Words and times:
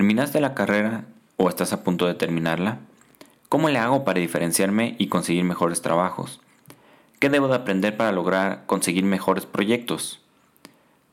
¿Terminaste 0.00 0.40
la 0.40 0.54
carrera 0.54 1.04
o 1.36 1.50
estás 1.50 1.74
a 1.74 1.84
punto 1.84 2.06
de 2.06 2.14
terminarla? 2.14 2.78
¿Cómo 3.50 3.68
le 3.68 3.78
hago 3.78 4.02
para 4.02 4.18
diferenciarme 4.18 4.94
y 4.96 5.08
conseguir 5.08 5.44
mejores 5.44 5.82
trabajos? 5.82 6.40
¿Qué 7.18 7.28
debo 7.28 7.48
de 7.48 7.56
aprender 7.56 7.98
para 7.98 8.10
lograr 8.10 8.64
conseguir 8.64 9.04
mejores 9.04 9.44
proyectos? 9.44 10.22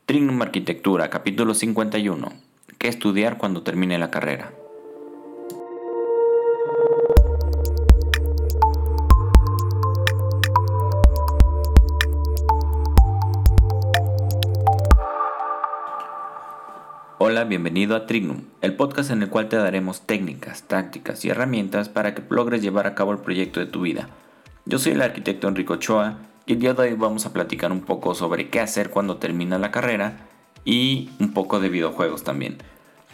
Trignum 0.06 0.40
Arquitectura, 0.40 1.10
capítulo 1.10 1.52
51. 1.52 2.32
¿Qué 2.78 2.88
estudiar 2.88 3.36
cuando 3.36 3.62
termine 3.62 3.98
la 3.98 4.10
carrera? 4.10 4.54
Bienvenido 17.44 17.94
a 17.94 18.06
Trignum, 18.06 18.42
el 18.62 18.74
podcast 18.74 19.10
en 19.10 19.22
el 19.22 19.28
cual 19.28 19.48
te 19.48 19.56
daremos 19.56 20.02
técnicas, 20.02 20.64
tácticas 20.64 21.24
y 21.24 21.30
herramientas 21.30 21.88
para 21.88 22.12
que 22.14 22.22
logres 22.30 22.62
llevar 22.62 22.86
a 22.86 22.96
cabo 22.96 23.12
el 23.12 23.18
proyecto 23.18 23.60
de 23.60 23.66
tu 23.66 23.82
vida. 23.82 24.08
Yo 24.66 24.78
soy 24.78 24.92
el 24.92 25.02
arquitecto 25.02 25.46
Enrico 25.46 25.74
Ochoa 25.74 26.18
y 26.46 26.54
el 26.54 26.58
día 26.58 26.74
de 26.74 26.82
hoy 26.82 26.94
vamos 26.94 27.26
a 27.26 27.32
platicar 27.32 27.70
un 27.70 27.82
poco 27.82 28.14
sobre 28.14 28.50
qué 28.50 28.60
hacer 28.60 28.90
cuando 28.90 29.18
termina 29.18 29.58
la 29.58 29.70
carrera 29.70 30.26
y 30.64 31.10
un 31.20 31.32
poco 31.32 31.60
de 31.60 31.68
videojuegos 31.68 32.24
también. 32.24 32.58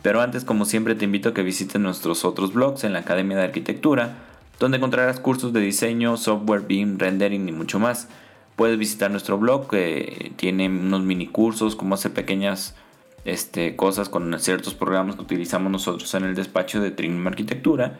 Pero 0.02 0.22
antes, 0.22 0.44
como 0.44 0.64
siempre, 0.64 0.94
te 0.94 1.04
invito 1.04 1.28
a 1.28 1.34
que 1.34 1.42
visites 1.42 1.80
nuestros 1.80 2.24
otros 2.24 2.54
blogs 2.54 2.84
en 2.84 2.94
la 2.94 3.00
Academia 3.00 3.36
de 3.36 3.44
Arquitectura, 3.44 4.16
donde 4.58 4.78
encontrarás 4.78 5.20
cursos 5.20 5.52
de 5.52 5.60
diseño, 5.60 6.16
software, 6.16 6.62
BIM, 6.62 6.98
rendering 6.98 7.48
y 7.48 7.52
mucho 7.52 7.78
más. 7.78 8.08
Puedes 8.56 8.78
visitar 8.78 9.10
nuestro 9.10 9.38
blog 9.38 9.68
que 9.68 10.32
tiene 10.36 10.68
unos 10.68 11.02
mini 11.02 11.26
cursos, 11.26 11.76
como 11.76 11.94
hacer 11.94 12.12
pequeñas 12.12 12.74
este, 13.24 13.76
cosas 13.76 14.08
con 14.08 14.38
ciertos 14.38 14.74
programas 14.74 15.16
que 15.16 15.22
utilizamos 15.22 15.70
nosotros 15.70 16.12
en 16.14 16.24
el 16.24 16.34
despacho 16.34 16.80
de 16.80 16.90
Trinum 16.90 17.26
Arquitectura. 17.26 17.98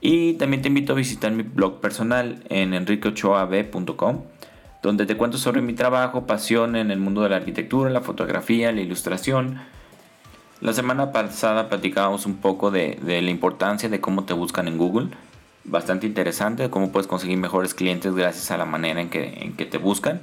Y 0.00 0.34
también 0.34 0.62
te 0.62 0.68
invito 0.68 0.92
a 0.92 0.96
visitar 0.96 1.32
mi 1.32 1.42
blog 1.42 1.80
personal 1.80 2.42
en 2.50 2.74
enriqueochoab.com, 2.74 4.22
donde 4.82 5.06
te 5.06 5.16
cuento 5.16 5.38
sobre 5.38 5.62
mi 5.62 5.72
trabajo, 5.72 6.26
pasión 6.26 6.76
en 6.76 6.90
el 6.90 6.98
mundo 6.98 7.22
de 7.22 7.30
la 7.30 7.36
arquitectura, 7.36 7.90
la 7.90 8.02
fotografía, 8.02 8.70
la 8.70 8.82
ilustración. 8.82 9.60
La 10.60 10.72
semana 10.72 11.10
pasada 11.10 11.68
platicábamos 11.68 12.26
un 12.26 12.36
poco 12.36 12.70
de, 12.70 12.98
la 13.02 13.30
importancia 13.30 13.88
de 13.88 14.00
cómo 14.00 14.24
te 14.24 14.34
buscan 14.34 14.68
en 14.68 14.78
Google. 14.78 15.08
Bastante 15.64 16.06
interesante, 16.06 16.68
cómo 16.68 16.92
puedes 16.92 17.06
conseguir 17.06 17.38
mejores 17.38 17.72
clientes 17.72 18.14
gracias 18.14 18.50
a 18.50 18.58
la 18.58 18.66
manera 18.66 19.00
en 19.00 19.08
que, 19.08 19.38
en 19.40 19.56
que 19.56 19.64
te 19.64 19.78
buscan. 19.78 20.20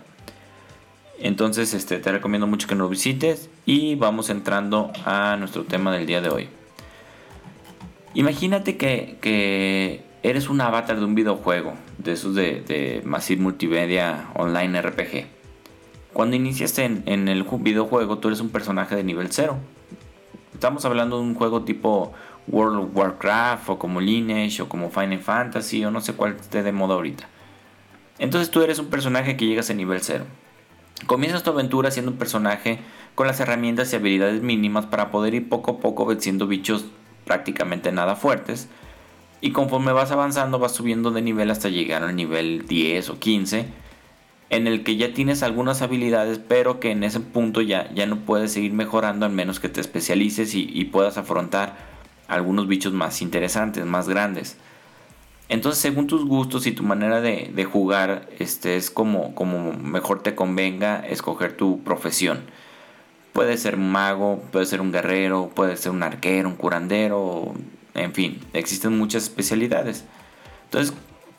Entonces 1.21 1.75
este, 1.75 1.99
te 1.99 2.11
recomiendo 2.11 2.47
mucho 2.47 2.67
que 2.67 2.73
nos 2.73 2.89
visites 2.89 3.49
y 3.65 3.93
vamos 3.93 4.31
entrando 4.31 4.91
a 5.05 5.35
nuestro 5.37 5.63
tema 5.63 5.93
del 5.93 6.07
día 6.07 6.19
de 6.19 6.29
hoy. 6.29 6.49
Imagínate 8.15 8.75
que, 8.75 10.03
eres 10.23 10.49
un 10.49 10.61
avatar 10.61 10.97
de 10.99 11.05
un 11.05 11.13
videojuego, 11.13 11.73
de 11.99 12.13
esos 12.13 12.33
de, 12.33 13.01
Massive 13.05 13.41
Multimedia 13.41 14.29
Online 14.33 14.81
RPG. 14.81 15.27
Cuando 16.11 16.35
iniciaste 16.35 16.85
en, 16.85 17.03
en, 17.05 17.27
el 17.27 17.43
videojuego, 17.43 18.17
tú 18.17 18.27
eres 18.27 18.41
un 18.41 18.49
personaje 18.49 18.95
de 18.95 19.03
nivel 19.03 19.27
0. 19.29 19.57
Estamos 20.53 20.85
hablando 20.85 21.17
de 21.17 21.23
un 21.23 21.35
juego 21.35 21.61
tipo 21.63 22.13
World 22.47 22.79
of 22.79 22.89
Warcraft 22.95 23.69
o 23.69 23.79
como 23.79 24.01
Lineage 24.01 24.63
o 24.63 24.67
como 24.67 24.89
Final 24.89 25.19
Fantasy 25.19 25.85
o 25.85 25.91
no 25.91 26.01
sé 26.01 26.13
cuál 26.13 26.35
esté 26.39 26.63
de 26.63 26.71
moda 26.71 26.95
ahorita. 26.95 27.29
Entonces 28.17 28.49
tú 28.49 28.61
eres 28.63 28.79
un 28.79 28.87
personaje 28.87 29.37
que 29.37 29.45
llegas 29.45 29.69
a 29.69 29.73
nivel 29.75 30.01
0 30.01 30.25
Comienzas 31.07 31.43
tu 31.43 31.49
aventura 31.49 31.91
siendo 31.91 32.11
un 32.11 32.17
personaje 32.17 32.79
con 33.15 33.27
las 33.27 33.39
herramientas 33.39 33.91
y 33.91 33.95
habilidades 33.95 34.41
mínimas 34.41 34.85
para 34.85 35.11
poder 35.11 35.33
ir 35.33 35.49
poco 35.49 35.71
a 35.71 35.79
poco 35.79 36.05
venciendo 36.05 36.47
bichos 36.47 36.85
prácticamente 37.25 37.91
nada 37.91 38.15
fuertes. 38.15 38.69
Y 39.41 39.51
conforme 39.51 39.91
vas 39.91 40.11
avanzando 40.11 40.59
vas 40.59 40.73
subiendo 40.73 41.11
de 41.11 41.21
nivel 41.21 41.49
hasta 41.49 41.69
llegar 41.69 42.03
al 42.03 42.15
nivel 42.15 42.67
10 42.67 43.09
o 43.09 43.19
15 43.19 43.65
en 44.51 44.67
el 44.67 44.83
que 44.83 44.97
ya 44.97 45.13
tienes 45.13 45.43
algunas 45.43 45.81
habilidades 45.81 46.37
pero 46.37 46.79
que 46.79 46.91
en 46.91 47.03
ese 47.03 47.21
punto 47.21 47.61
ya, 47.61 47.89
ya 47.93 48.05
no 48.05 48.17
puedes 48.17 48.51
seguir 48.51 48.73
mejorando 48.73 49.25
al 49.25 49.31
menos 49.31 49.59
que 49.59 49.69
te 49.69 49.81
especialices 49.81 50.53
y, 50.53 50.69
y 50.71 50.85
puedas 50.85 51.17
afrontar 51.17 51.75
algunos 52.27 52.67
bichos 52.67 52.93
más 52.93 53.21
interesantes, 53.21 53.85
más 53.85 54.07
grandes. 54.07 54.57
Entonces, 55.51 55.81
según 55.81 56.07
tus 56.07 56.23
gustos 56.25 56.65
y 56.65 56.71
tu 56.71 56.81
manera 56.81 57.19
de, 57.19 57.65
jugar, 57.65 58.29
este 58.39 58.77
es 58.77 58.89
como, 58.89 59.35
como 59.35 59.73
mejor 59.73 60.23
te 60.23 60.33
convenga 60.33 61.05
escoger 61.05 61.57
tu 61.57 61.83
profesión. 61.83 62.45
Puede 63.33 63.57
ser 63.57 63.75
un 63.75 63.91
mago, 63.91 64.41
puede 64.53 64.65
ser 64.65 64.79
un 64.79 64.93
guerrero, 64.93 65.51
puede 65.53 65.75
ser 65.75 65.91
un 65.91 66.03
arquero, 66.03 66.47
un 66.47 66.55
curandero, 66.55 67.53
en 67.95 68.13
fin, 68.13 68.39
existen 68.53 68.97
muchas 68.97 69.23
especialidades. 69.23 70.05
Entonces, 70.63 70.93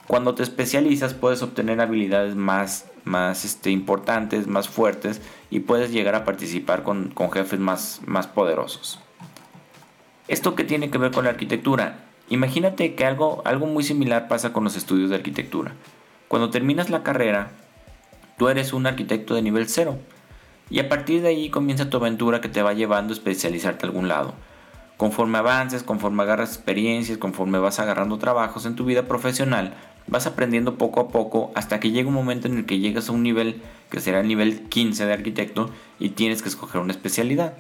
cuando 0.06 0.34
te 0.34 0.42
especializas 0.42 1.14
puedes 1.14 1.40
obtener 1.40 1.80
habilidades 1.80 2.34
más, 2.34 2.84
más 3.04 3.46
este, 3.46 3.70
importantes, 3.70 4.46
más 4.46 4.68
fuertes 4.68 5.22
y 5.48 5.60
puedes 5.60 5.90
llegar 5.90 6.16
a 6.16 6.26
participar 6.26 6.82
con, 6.82 7.08
con 7.08 7.32
jefes 7.32 7.60
más, 7.60 8.02
más 8.04 8.26
poderosos. 8.26 9.00
¿Esto 10.28 10.54
qué 10.54 10.64
tiene 10.64 10.90
que 10.90 10.98
ver 10.98 11.12
con 11.12 11.24
la 11.24 11.30
arquitectura? 11.30 12.11
Imagínate 12.28 12.94
que 12.94 13.04
algo, 13.04 13.42
algo 13.44 13.66
muy 13.66 13.84
similar 13.84 14.28
pasa 14.28 14.52
con 14.52 14.64
los 14.64 14.76
estudios 14.76 15.10
de 15.10 15.16
arquitectura. 15.16 15.72
Cuando 16.28 16.50
terminas 16.50 16.88
la 16.88 17.02
carrera, 17.02 17.50
tú 18.38 18.48
eres 18.48 18.72
un 18.72 18.86
arquitecto 18.86 19.34
de 19.34 19.42
nivel 19.42 19.68
0 19.68 19.98
y 20.70 20.78
a 20.78 20.88
partir 20.88 21.20
de 21.20 21.28
ahí 21.28 21.50
comienza 21.50 21.90
tu 21.90 21.98
aventura 21.98 22.40
que 22.40 22.48
te 22.48 22.62
va 22.62 22.72
llevando 22.72 23.12
a 23.12 23.16
especializarte 23.16 23.84
a 23.84 23.88
algún 23.88 24.08
lado. 24.08 24.34
Conforme 24.96 25.38
avances, 25.38 25.82
conforme 25.82 26.22
agarras 26.22 26.54
experiencias, 26.54 27.18
conforme 27.18 27.58
vas 27.58 27.80
agarrando 27.80 28.18
trabajos 28.18 28.64
en 28.64 28.76
tu 28.76 28.84
vida 28.84 29.02
profesional, 29.02 29.74
vas 30.06 30.26
aprendiendo 30.26 30.78
poco 30.78 31.00
a 31.00 31.08
poco 31.08 31.52
hasta 31.54 31.80
que 31.80 31.90
llega 31.90 32.08
un 32.08 32.14
momento 32.14 32.46
en 32.46 32.56
el 32.56 32.66
que 32.66 32.78
llegas 32.78 33.08
a 33.08 33.12
un 33.12 33.22
nivel 33.22 33.60
que 33.90 34.00
será 34.00 34.20
el 34.20 34.28
nivel 34.28 34.68
15 34.68 35.04
de 35.04 35.12
arquitecto 35.12 35.70
y 35.98 36.10
tienes 36.10 36.40
que 36.40 36.48
escoger 36.48 36.80
una 36.80 36.92
especialidad 36.92 37.54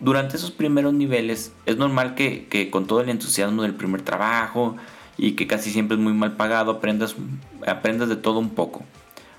durante 0.00 0.36
esos 0.36 0.50
primeros 0.50 0.94
niveles 0.94 1.52
es 1.66 1.76
normal 1.76 2.14
que, 2.14 2.68
con 2.70 2.86
todo 2.86 3.02
el 3.02 3.10
entusiasmo 3.10 3.62
del 3.62 3.74
primer 3.74 4.02
trabajo 4.02 4.76
y 5.18 5.32
que 5.32 5.46
casi 5.46 5.70
siempre 5.70 5.96
es 5.96 6.02
muy 6.02 6.14
mal 6.14 6.36
pagado, 6.36 6.72
aprendas, 6.72 7.16
aprendas 7.66 8.08
de 8.08 8.16
todo 8.16 8.38
un 8.38 8.50
poco. 8.50 8.82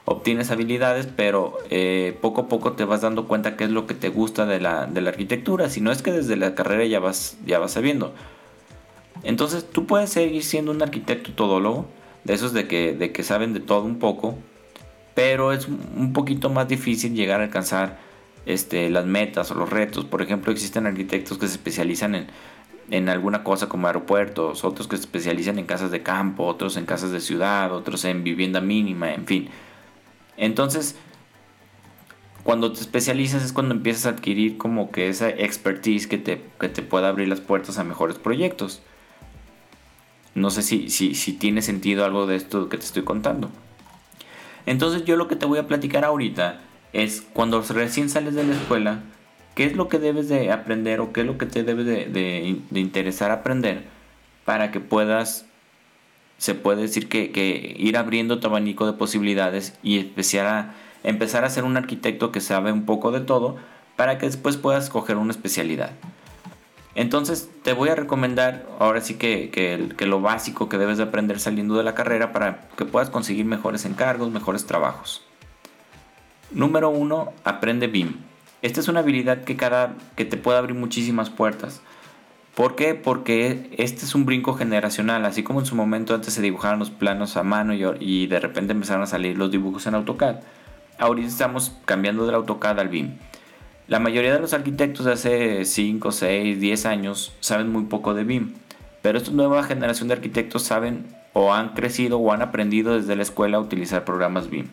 Obtienes 0.05 0.51
habilidades, 0.51 1.07
pero 1.07 1.57
eh, 1.69 2.17
poco 2.21 2.41
a 2.41 2.47
poco 2.47 2.73
te 2.73 2.85
vas 2.85 3.01
dando 3.01 3.27
cuenta 3.27 3.55
qué 3.55 3.63
es 3.63 3.71
lo 3.71 3.87
que 3.87 3.93
te 3.93 4.09
gusta 4.09 4.45
de 4.45 4.59
la, 4.59 4.83
arquitectura. 4.83 5.69
Si 5.69 5.81
no 5.81 5.91
es 5.91 6.01
que 6.01 6.11
desde 6.11 6.35
la 6.35 6.53
carrera 6.53 6.85
ya 6.85 6.99
vas, 6.99 7.37
ya 7.45 7.59
vas 7.59 7.71
sabiendo. 7.71 8.13
Entonces 9.23 9.67
tú 9.67 9.85
puedes 9.85 10.11
seguir 10.11 10.43
siendo 10.43 10.71
un 10.71 10.81
arquitecto 10.81 11.33
todólogo, 11.33 11.87
de 12.23 12.33
esos 12.33 12.53
de 12.53 12.67
que, 12.67 12.93
de 12.93 13.11
que 13.11 13.23
saben 13.23 13.53
de 13.53 13.59
todo 13.59 13.83
un 13.83 13.97
poco, 13.97 14.35
pero 15.15 15.53
es 15.53 15.67
un 15.67 16.13
poquito 16.13 16.49
más 16.49 16.67
difícil 16.67 17.15
llegar 17.15 17.41
a 17.41 17.45
alcanzar 17.45 18.10
este, 18.45 18.89
las 18.89 19.05
metas 19.05 19.51
o 19.51 19.55
los 19.55 19.69
retos. 19.69 20.05
Por 20.05 20.21
ejemplo, 20.21 20.51
existen 20.51 20.87
arquitectos 20.87 21.37
que 21.37 21.47
se 21.47 21.53
especializan 21.53 22.15
en, 22.15 22.27
en 22.89 23.09
alguna 23.09 23.43
cosa 23.43 23.69
como 23.69 23.87
aeropuertos, 23.87 24.63
otros 24.63 24.87
que 24.87 24.97
se 24.97 25.03
especializan 25.03 25.59
en 25.59 25.65
casas 25.65 25.91
de 25.91 26.03
campo, 26.03 26.45
otros 26.45 26.77
en 26.77 26.85
casas 26.85 27.11
de 27.11 27.21
ciudad, 27.21 27.73
otros 27.73 28.05
en 28.05 28.23
vivienda 28.23 28.61
mínima, 28.61 29.13
en 29.13 29.25
fin. 29.25 29.49
Entonces, 30.37 30.95
cuando 32.43 32.71
te 32.73 32.81
especializas 32.81 33.43
es 33.43 33.53
cuando 33.53 33.75
empiezas 33.75 34.07
a 34.07 34.09
adquirir 34.09 34.57
como 34.57 34.91
que 34.91 35.07
esa 35.07 35.29
expertise 35.29 36.07
que 36.07 36.17
te, 36.17 36.43
que 36.59 36.69
te 36.69 36.81
pueda 36.81 37.09
abrir 37.09 37.27
las 37.27 37.39
puertas 37.39 37.77
a 37.77 37.83
mejores 37.83 38.17
proyectos. 38.17 38.81
No 40.33 40.49
sé 40.49 40.61
si, 40.61 40.89
si, 40.89 41.13
si 41.13 41.33
tiene 41.33 41.61
sentido 41.61 42.03
algo 42.05 42.25
de 42.25 42.35
esto 42.35 42.69
que 42.69 42.77
te 42.77 42.85
estoy 42.85 43.03
contando. 43.03 43.49
Entonces 44.65 45.05
yo 45.05 45.15
lo 45.15 45.27
que 45.27 45.35
te 45.35 45.45
voy 45.45 45.59
a 45.59 45.67
platicar 45.67 46.03
ahorita 46.05 46.61
es 46.93 47.21
cuando 47.33 47.61
recién 47.61 48.09
sales 48.09 48.35
de 48.35 48.43
la 48.43 48.53
escuela, 48.53 48.99
qué 49.55 49.65
es 49.65 49.75
lo 49.75 49.87
que 49.87 49.99
debes 49.99 50.29
de 50.29 50.51
aprender 50.51 50.99
o 50.99 51.13
qué 51.13 51.21
es 51.21 51.27
lo 51.27 51.37
que 51.37 51.45
te 51.45 51.63
debe 51.63 51.83
de, 51.83 52.57
interesar 52.73 53.31
aprender 53.31 53.83
para 54.45 54.71
que 54.71 54.79
puedas, 54.79 55.45
se 56.37 56.55
puede 56.55 56.81
decir 56.81 57.07
que, 57.07 57.75
ir 57.77 57.97
abriendo 57.97 58.39
tu 58.39 58.47
abanico 58.47 58.85
de 58.85 58.93
posibilidades 58.93 59.77
y 59.83 59.99
empezar 59.99 60.47
a, 60.47 60.75
empezar 61.03 61.45
a 61.45 61.49
ser 61.49 61.63
un 61.63 61.77
arquitecto 61.77 62.31
que 62.31 62.41
sabe 62.41 62.71
un 62.71 62.85
poco 62.85 63.11
de 63.11 63.21
todo 63.21 63.57
para 63.95 64.17
que 64.17 64.25
después 64.25 64.57
puedas 64.57 64.85
escoger 64.85 65.17
una 65.17 65.31
especialidad. 65.31 65.91
Entonces 66.93 67.49
te 67.63 67.73
voy 67.73 67.89
a 67.89 67.95
recomendar 67.95 68.65
ahora 68.79 68.99
sí 69.01 69.15
que, 69.15 69.95
lo 69.99 70.21
básico 70.21 70.67
que 70.67 70.77
debes 70.77 70.97
de 70.97 71.03
aprender 71.03 71.39
saliendo 71.39 71.75
de 71.75 71.83
la 71.83 71.95
carrera 71.95 72.33
para 72.33 72.67
que 72.75 72.85
puedas 72.85 73.09
conseguir 73.09 73.45
mejores 73.45 73.85
encargos, 73.85 74.31
mejores 74.31 74.65
trabajos. 74.65 75.23
Número 76.53 76.89
1. 76.89 77.33
Aprende 77.45 77.87
BIM. 77.87 78.15
Esta 78.61 78.81
es 78.81 78.89
una 78.89 78.99
habilidad 78.99 79.45
que, 79.45 79.55
cada, 79.55 79.95
que 80.17 80.25
te 80.25 80.35
puede 80.35 80.57
abrir 80.57 80.75
muchísimas 80.75 81.29
puertas. 81.29 81.81
¿Por 82.55 82.75
qué? 82.75 82.93
Porque 82.93 83.69
este 83.77 84.03
es 84.03 84.15
un 84.15 84.25
brinco 84.25 84.53
generacional. 84.53 85.25
Así 85.25 85.43
como 85.43 85.61
en 85.61 85.65
su 85.65 85.75
momento 85.75 86.13
antes 86.13 86.33
se 86.33 86.41
dibujaban 86.41 86.77
los 86.77 86.89
planos 86.89 87.37
a 87.37 87.43
mano 87.43 87.73
y, 87.73 87.85
y 88.01 88.27
de 88.27 88.41
repente 88.41 88.73
empezaron 88.73 89.03
a 89.03 89.07
salir 89.07 89.37
los 89.37 89.49
dibujos 89.49 89.87
en 89.87 89.95
AutoCAD. 89.95 90.41
Ahorita 90.99 91.29
estamos 91.29 91.77
cambiando 91.85 92.25
del 92.25 92.35
AutoCAD 92.35 92.81
al 92.81 92.89
BIM. 92.89 93.17
La 93.87 93.99
mayoría 93.99 94.33
de 94.33 94.41
los 94.41 94.53
arquitectos 94.53 95.05
de 95.05 95.13
hace 95.13 95.63
5, 95.63 96.11
6, 96.11 96.59
10 96.59 96.85
años 96.85 97.33
saben 97.39 97.71
muy 97.71 97.85
poco 97.85 98.13
de 98.13 98.25
BIM, 98.25 98.53
pero 99.01 99.17
esta 99.17 99.31
nueva 99.31 99.63
generación 99.63 100.09
de 100.09 100.15
arquitectos 100.15 100.63
saben 100.63 101.05
o 101.33 101.53
han 101.53 101.69
crecido 101.69 102.19
o 102.19 102.33
han 102.33 102.41
aprendido 102.41 102.97
desde 102.97 103.15
la 103.15 103.23
escuela 103.23 103.57
a 103.57 103.61
utilizar 103.61 104.03
programas 104.03 104.49
BIM. 104.49 104.67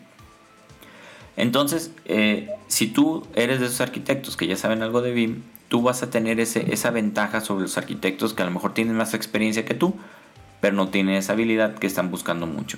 Entonces, 1.39 1.93
eh, 2.03 2.49
si 2.67 2.87
tú 2.87 3.25
eres 3.33 3.61
de 3.61 3.67
esos 3.67 3.79
arquitectos 3.79 4.35
que 4.35 4.45
ya 4.45 4.57
saben 4.57 4.83
algo 4.83 5.01
de 5.01 5.13
BIM, 5.13 5.41
tú 5.69 5.81
vas 5.81 6.03
a 6.03 6.09
tener 6.09 6.37
esa 6.41 6.91
ventaja 6.91 7.39
sobre 7.39 7.61
los 7.61 7.77
arquitectos 7.77 8.33
que 8.33 8.41
a 8.41 8.45
lo 8.45 8.51
mejor 8.51 8.73
tienen 8.73 8.97
más 8.97 9.13
experiencia 9.13 9.63
que 9.63 9.73
tú, 9.73 9.95
pero 10.59 10.75
no 10.75 10.89
tienen 10.89 11.15
esa 11.15 11.31
habilidad 11.31 11.75
que 11.75 11.87
están 11.87 12.11
buscando 12.11 12.45
mucho. 12.45 12.77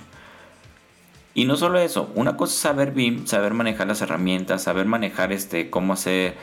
Y 1.34 1.44
no 1.46 1.56
solo 1.56 1.80
eso, 1.80 2.12
una 2.14 2.36
cosa 2.36 2.52
es 2.52 2.60
saber 2.60 2.92
BIM, 2.92 3.26
saber 3.26 3.52
manejar 3.52 3.88
las 3.88 4.00
herramientas, 4.00 4.62
saber 4.62 4.86
manejar 4.86 5.32
este, 5.32 5.68
cómo 5.68 5.94
hacer, 5.94 6.36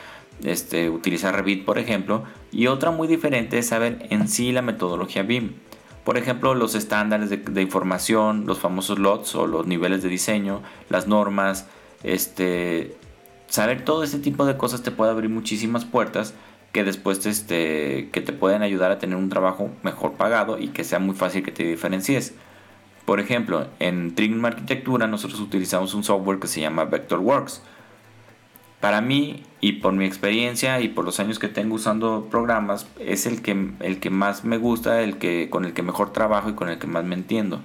este, 0.44 0.90
utilizar 0.90 1.34
Revit, 1.34 1.64
por 1.64 1.78
ejemplo, 1.78 2.24
y 2.52 2.66
otra 2.66 2.90
muy 2.90 3.08
diferente 3.08 3.56
es 3.56 3.68
saber 3.68 4.06
en 4.10 4.28
sí 4.28 4.52
la 4.52 4.60
metodología 4.60 5.22
BIM. 5.22 5.54
Por 6.04 6.18
ejemplo, 6.18 6.54
los 6.54 6.74
estándares 6.74 7.30
de 7.30 7.62
información, 7.62 8.44
los 8.46 8.58
famosos 8.58 8.98
LOTs 8.98 9.34
o 9.36 9.46
los 9.46 9.66
niveles 9.66 10.02
de 10.02 10.10
diseño, 10.10 10.60
las 10.90 11.06
normas, 11.06 11.66
este, 12.02 12.96
saber 13.48 13.84
todo 13.84 14.02
ese 14.02 14.18
tipo 14.18 14.46
de 14.46 14.56
cosas 14.56 14.82
te 14.82 14.90
puede 14.90 15.10
abrir 15.10 15.30
muchísimas 15.30 15.84
puertas 15.84 16.34
que 16.72 16.84
después 16.84 17.26
este, 17.26 18.10
que 18.12 18.20
te 18.20 18.32
pueden 18.32 18.62
ayudar 18.62 18.92
a 18.92 18.98
tener 18.98 19.16
un 19.16 19.28
trabajo 19.28 19.70
mejor 19.82 20.12
pagado 20.14 20.58
y 20.58 20.68
que 20.68 20.84
sea 20.84 20.98
muy 20.98 21.14
fácil 21.14 21.42
que 21.42 21.50
te 21.50 21.64
diferencies. 21.64 22.34
Por 23.04 23.18
ejemplo, 23.18 23.66
en 23.80 24.14
Trim 24.14 24.44
Arquitectura 24.44 25.08
nosotros 25.08 25.40
utilizamos 25.40 25.94
un 25.94 26.04
software 26.04 26.38
que 26.38 26.46
se 26.46 26.60
llama 26.60 26.84
Vectorworks. 26.84 27.62
Para 28.80 29.00
mí 29.00 29.42
y 29.60 29.72
por 29.72 29.92
mi 29.92 30.04
experiencia 30.04 30.80
y 30.80 30.88
por 30.88 31.04
los 31.04 31.20
años 31.20 31.38
que 31.38 31.48
tengo 31.48 31.74
usando 31.74 32.28
programas, 32.30 32.86
es 32.98 33.26
el 33.26 33.42
que, 33.42 33.72
el 33.80 34.00
que 34.00 34.10
más 34.10 34.44
me 34.44 34.56
gusta, 34.56 35.02
el 35.02 35.18
que, 35.18 35.50
con 35.50 35.64
el 35.64 35.74
que 35.74 35.82
mejor 35.82 36.12
trabajo 36.12 36.48
y 36.48 36.54
con 36.54 36.68
el 36.68 36.78
que 36.78 36.86
más 36.86 37.04
me 37.04 37.14
entiendo. 37.14 37.60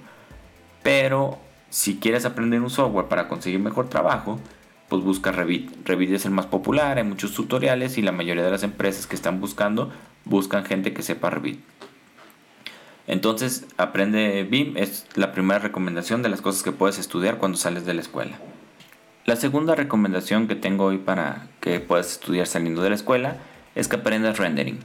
Pero 0.82 1.38
si 1.76 1.96
quieres 1.96 2.24
aprender 2.24 2.62
un 2.62 2.70
software 2.70 3.06
para 3.06 3.28
conseguir 3.28 3.60
mejor 3.60 3.90
trabajo, 3.90 4.40
pues 4.88 5.02
busca 5.02 5.30
Revit. 5.30 5.86
Revit 5.86 6.10
es 6.10 6.24
el 6.24 6.30
más 6.30 6.46
popular, 6.46 6.96
hay 6.96 7.04
muchos 7.04 7.34
tutoriales 7.34 7.98
y 7.98 8.02
la 8.02 8.12
mayoría 8.12 8.42
de 8.42 8.50
las 8.50 8.62
empresas 8.62 9.06
que 9.06 9.14
están 9.14 9.42
buscando 9.42 9.92
buscan 10.24 10.64
gente 10.64 10.94
que 10.94 11.02
sepa 11.02 11.28
Revit. 11.28 11.60
Entonces, 13.06 13.66
aprende 13.76 14.42
BIM 14.44 14.78
es 14.78 15.04
la 15.16 15.32
primera 15.32 15.58
recomendación 15.58 16.22
de 16.22 16.30
las 16.30 16.40
cosas 16.40 16.62
que 16.62 16.72
puedes 16.72 16.98
estudiar 16.98 17.36
cuando 17.36 17.58
sales 17.58 17.84
de 17.84 17.92
la 17.92 18.00
escuela. 18.00 18.38
La 19.26 19.36
segunda 19.36 19.74
recomendación 19.74 20.48
que 20.48 20.54
tengo 20.54 20.86
hoy 20.86 20.96
para 20.96 21.48
que 21.60 21.78
puedas 21.80 22.10
estudiar 22.10 22.46
saliendo 22.46 22.80
de 22.80 22.88
la 22.88 22.96
escuela 22.96 23.36
es 23.74 23.86
que 23.86 23.96
aprendas 23.96 24.38
rendering. 24.38 24.78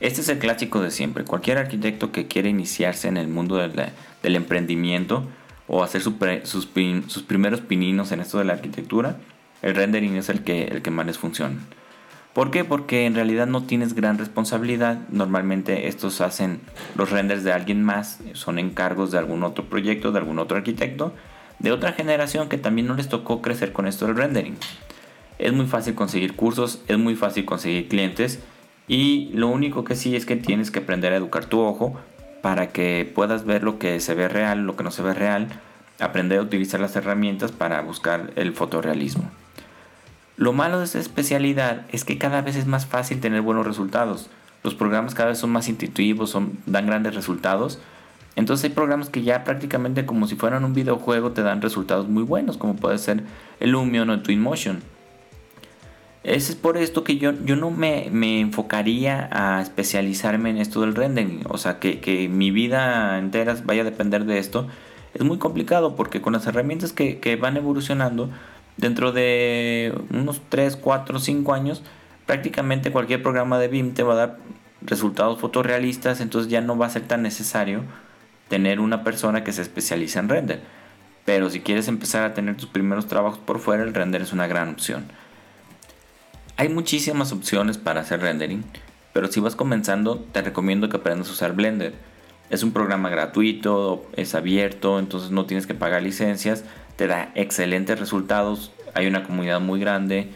Este 0.00 0.20
es 0.20 0.28
el 0.28 0.40
clásico 0.40 0.80
de 0.80 0.90
siempre. 0.90 1.22
Cualquier 1.22 1.58
arquitecto 1.58 2.10
que 2.10 2.26
quiere 2.26 2.48
iniciarse 2.48 3.06
en 3.06 3.18
el 3.18 3.28
mundo 3.28 3.56
del 3.56 4.34
emprendimiento 4.34 5.28
o 5.66 5.82
hacer 5.82 6.02
sus, 6.02 6.66
primeros 6.66 7.60
pininos 7.60 8.12
en 8.12 8.20
esto 8.20 8.38
de 8.38 8.44
la 8.44 8.52
arquitectura, 8.54 9.16
el 9.62 9.74
rendering 9.74 10.16
es 10.16 10.28
el 10.28 10.42
que, 10.44 10.64
el 10.64 10.82
que 10.82 10.90
más 10.90 11.06
les 11.06 11.18
funciona. 11.18 11.56
¿Por 12.34 12.50
qué? 12.50 12.64
Porque 12.64 13.06
en 13.06 13.14
realidad 13.14 13.46
no 13.46 13.62
tienes 13.62 13.94
gran 13.94 14.18
responsabilidad. 14.18 14.98
Normalmente 15.08 15.86
estos 15.86 16.20
hacen 16.20 16.60
los 16.96 17.10
renders 17.10 17.44
de 17.44 17.52
alguien 17.52 17.82
más, 17.84 18.18
son 18.32 18.58
encargos 18.58 19.12
de 19.12 19.18
algún 19.18 19.44
otro 19.44 19.66
proyecto, 19.66 20.10
de 20.10 20.18
algún 20.18 20.40
otro 20.40 20.56
arquitecto, 20.56 21.14
de 21.60 21.70
otra 21.70 21.92
generación 21.92 22.48
que 22.48 22.58
también 22.58 22.88
no 22.88 22.94
les 22.94 23.08
tocó 23.08 23.40
crecer 23.40 23.72
con 23.72 23.86
esto 23.86 24.06
del 24.06 24.16
rendering. 24.16 24.56
Es 25.38 25.52
muy 25.52 25.66
fácil 25.66 25.94
conseguir 25.94 26.34
cursos, 26.34 26.82
es 26.88 26.98
muy 26.98 27.14
fácil 27.14 27.44
conseguir 27.44 27.88
clientes 27.88 28.40
y 28.88 29.30
lo 29.32 29.48
único 29.48 29.84
que 29.84 29.94
sí 29.94 30.16
es 30.16 30.26
que 30.26 30.36
tienes 30.36 30.72
que 30.72 30.80
aprender 30.80 31.12
a 31.12 31.16
educar 31.16 31.46
tu 31.46 31.60
ojo 31.60 32.00
para 32.44 32.66
que 32.66 33.10
puedas 33.14 33.46
ver 33.46 33.62
lo 33.62 33.78
que 33.78 33.98
se 34.00 34.12
ve 34.12 34.28
real, 34.28 34.66
lo 34.66 34.76
que 34.76 34.84
no 34.84 34.90
se 34.90 35.00
ve 35.00 35.14
real, 35.14 35.48
aprender 35.98 36.38
a 36.38 36.42
utilizar 36.42 36.78
las 36.78 36.94
herramientas 36.94 37.52
para 37.52 37.80
buscar 37.80 38.34
el 38.36 38.52
fotorrealismo. 38.52 39.30
Lo 40.36 40.52
malo 40.52 40.78
de 40.78 40.84
esta 40.84 40.98
especialidad 40.98 41.86
es 41.90 42.04
que 42.04 42.18
cada 42.18 42.42
vez 42.42 42.56
es 42.56 42.66
más 42.66 42.84
fácil 42.84 43.18
tener 43.18 43.40
buenos 43.40 43.66
resultados. 43.66 44.28
Los 44.62 44.74
programas 44.74 45.14
cada 45.14 45.30
vez 45.30 45.38
son 45.38 45.52
más 45.52 45.70
intuitivos, 45.70 46.28
son, 46.28 46.58
dan 46.66 46.84
grandes 46.84 47.14
resultados. 47.14 47.78
Entonces 48.36 48.64
hay 48.64 48.74
programas 48.74 49.08
que 49.08 49.22
ya 49.22 49.42
prácticamente 49.42 50.04
como 50.04 50.26
si 50.26 50.36
fueran 50.36 50.66
un 50.66 50.74
videojuego 50.74 51.32
te 51.32 51.40
dan 51.40 51.62
resultados 51.62 52.08
muy 52.08 52.24
buenos, 52.24 52.58
como 52.58 52.76
puede 52.76 52.98
ser 52.98 53.22
el 53.58 53.70
Lumion 53.70 54.10
o 54.10 54.20
Twinmotion. 54.20 54.82
Es 56.24 56.54
por 56.56 56.78
esto 56.78 57.04
que 57.04 57.18
yo, 57.18 57.32
yo 57.44 57.54
no 57.54 57.70
me, 57.70 58.08
enfocaría 58.40 59.28
a 59.30 59.60
especializarme 59.60 60.50
en 60.50 60.56
esto 60.56 60.80
del 60.80 60.94
rendering. 60.94 61.42
O 61.48 61.58
sea, 61.58 61.78
que, 61.78 62.00
que, 62.00 62.28
mi 62.30 62.50
vida 62.50 63.18
entera 63.18 63.56
vaya 63.64 63.82
a 63.82 63.84
depender 63.84 64.24
de 64.24 64.38
esto. 64.38 64.66
Es 65.12 65.22
muy 65.22 65.38
complicado 65.38 65.96
porque 65.96 66.22
con 66.22 66.32
las 66.32 66.46
herramientas 66.46 66.92
que, 66.92 67.20
que 67.20 67.36
van 67.36 67.58
evolucionando, 67.58 68.30
dentro 68.78 69.12
de 69.12 69.94
unos 70.10 70.40
3, 70.48 70.76
4, 70.76 71.18
5 71.18 71.52
años, 71.54 71.82
prácticamente 72.26 72.90
cualquier 72.90 73.22
programa 73.22 73.58
de 73.58 73.68
BIM 73.68 73.92
te 73.92 74.02
va 74.02 74.14
a 74.14 74.16
dar 74.16 74.38
resultados 74.80 75.38
fotorrealistas, 75.40 76.20
entonces 76.20 76.50
ya 76.50 76.60
no 76.60 76.76
va 76.76 76.86
a 76.86 76.90
ser 76.90 77.02
tan 77.02 77.22
necesario 77.22 77.82
tener 78.48 78.80
una 78.80 79.04
persona 79.04 79.44
que 79.44 79.52
se 79.52 79.62
especializa 79.62 80.20
en 80.20 80.28
render. 80.30 80.62
Pero 81.24 81.50
si 81.50 81.60
quieres 81.60 81.88
empezar 81.88 82.24
a 82.24 82.34
tener 82.34 82.56
tus 82.56 82.68
primeros 82.68 83.06
trabajos 83.06 83.38
por 83.38 83.58
fuera, 83.58 83.82
el 83.82 83.94
render 83.94 84.22
es 84.22 84.32
una 84.32 84.46
gran 84.46 84.70
opción. 84.70 85.04
Hay 86.56 86.68
muchísimas 86.68 87.32
opciones 87.32 87.78
para 87.78 88.00
hacer 88.00 88.20
rendering, 88.20 88.64
pero 89.12 89.30
si 89.30 89.40
vas 89.40 89.56
comenzando, 89.56 90.24
te 90.32 90.42
recomiendo 90.42 90.88
que 90.88 90.96
aprendas 90.96 91.28
a 91.28 91.32
usar 91.32 91.54
Blender. 91.54 91.94
Es 92.50 92.62
un 92.62 92.72
programa 92.72 93.08
gratuito, 93.08 94.06
es 94.16 94.34
abierto, 94.34 94.98
entonces 94.98 95.30
no 95.30 95.46
tienes 95.46 95.66
que 95.66 95.74
pagar 95.74 96.02
licencias 96.02 96.64
te 96.96 97.06
da 97.06 97.32
excelentes 97.34 97.98
resultados, 97.98 98.72
hay 98.94 99.06
una 99.06 99.24
comunidad 99.24 99.60
muy 99.60 99.80
grande, 99.80 100.28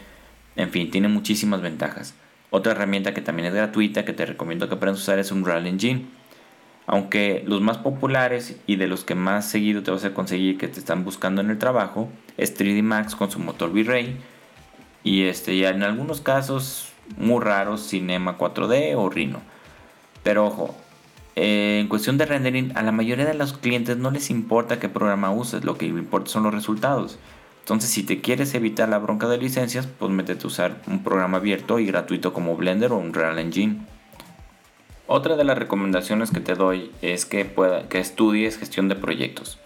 en 0.55 0.69
fin, 0.69 0.91
tiene 0.91 1.07
muchísimas 1.07 1.61
ventajas. 1.61 2.13
Otra 2.49 2.73
herramienta 2.73 3.13
que 3.13 3.21
también 3.21 3.47
es 3.47 3.53
gratuita 3.53 4.05
que 4.05 4.13
te 4.13 4.25
recomiendo 4.25 4.67
que 4.67 4.75
aprendas 4.75 4.99
a 4.99 5.03
usar 5.03 5.19
es 5.19 5.31
un 5.31 5.39
Unreal 5.39 5.67
Engine. 5.67 6.05
Aunque 6.87 7.43
los 7.45 7.61
más 7.61 7.77
populares 7.77 8.59
y 8.65 8.75
de 8.75 8.87
los 8.87 9.03
que 9.03 9.13
más 9.13 9.47
seguido 9.47 9.83
te 9.83 9.91
vas 9.91 10.03
a 10.05 10.13
conseguir 10.13 10.57
que 10.57 10.67
te 10.67 10.79
están 10.79 11.05
buscando 11.05 11.39
en 11.41 11.51
el 11.51 11.59
trabajo 11.59 12.09
es 12.35 12.59
3D 12.59 12.81
Max 12.81 13.15
con 13.15 13.29
su 13.29 13.39
motor 13.39 13.69
V-Ray 13.69 14.17
y 15.03 15.23
este 15.23 15.57
ya 15.57 15.69
en 15.69 15.83
algunos 15.83 16.21
casos 16.21 16.89
muy 17.17 17.41
raros 17.43 17.81
Cinema 17.87 18.37
4D 18.37 18.95
o 18.95 19.09
Rhino. 19.09 19.41
Pero 20.23 20.45
ojo, 20.45 20.75
en 21.35 21.87
cuestión 21.87 22.17
de 22.17 22.25
rendering, 22.25 22.75
a 22.75 22.81
la 22.81 22.91
mayoría 22.91 23.25
de 23.25 23.33
los 23.33 23.53
clientes 23.53 23.97
no 23.97 24.11
les 24.11 24.29
importa 24.29 24.79
qué 24.79 24.89
programa 24.89 25.31
uses, 25.31 25.63
lo 25.63 25.77
que 25.77 25.85
importa 25.85 26.29
son 26.29 26.43
los 26.43 26.53
resultados. 26.53 27.17
Entonces, 27.61 27.91
si 27.91 28.03
te 28.03 28.19
quieres 28.19 28.55
evitar 28.55 28.89
la 28.89 28.97
bronca 28.97 29.27
de 29.27 29.37
licencias, 29.37 29.87
pues 29.87 30.11
métete 30.11 30.43
a 30.43 30.47
usar 30.47 30.81
un 30.87 31.03
programa 31.03 31.37
abierto 31.37 31.79
y 31.79 31.85
gratuito 31.85 32.33
como 32.33 32.55
Blender 32.55 32.91
o 32.91 32.97
Unreal 32.97 33.37
Engine. 33.37 33.85
Otra 35.05 35.35
de 35.35 35.43
las 35.43 35.57
recomendaciones 35.57 36.31
que 36.31 36.39
te 36.39 36.55
doy 36.55 36.91
es 37.01 37.25
que, 37.25 37.45
pueda, 37.45 37.87
que 37.87 37.99
estudies 37.99 38.57
gestión 38.57 38.89
de 38.89 38.95
proyectos. 38.95 39.59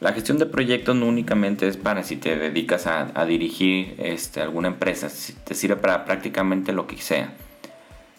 La 0.00 0.12
gestión 0.12 0.38
de 0.38 0.46
proyectos 0.46 0.94
no 0.94 1.06
únicamente 1.06 1.66
es 1.66 1.76
para 1.76 2.04
si 2.04 2.16
te 2.16 2.36
dedicas 2.36 2.86
a, 2.86 3.24
dirigir 3.26 3.96
este, 3.98 4.40
alguna 4.40 4.68
empresa, 4.68 5.08
te 5.42 5.54
sirve 5.54 5.74
para 5.74 6.04
prácticamente 6.04 6.72
lo 6.72 6.86
que 6.86 6.98
sea. 6.98 7.34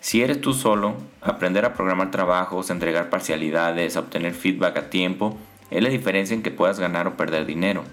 Si 0.01 0.21
eres 0.21 0.41
tú 0.41 0.53
solo, 0.53 0.95
aprender 1.21 1.63
a 1.63 1.73
programar 1.73 2.11
trabajos, 2.11 2.69
entregar 2.69 3.09
parcialidades, 3.09 3.95
obtener 3.95 4.33
feedback 4.33 4.77
a 4.77 4.89
tiempo, 4.89 5.37
es 5.71 5.81
la 5.81 5.89
diferencia 5.89 6.33
en 6.33 6.43
que 6.43 6.51
puedas 6.51 6.81
ganar 6.81 7.07
o 7.07 7.15
perder 7.15 7.45
dinero. 7.45 7.85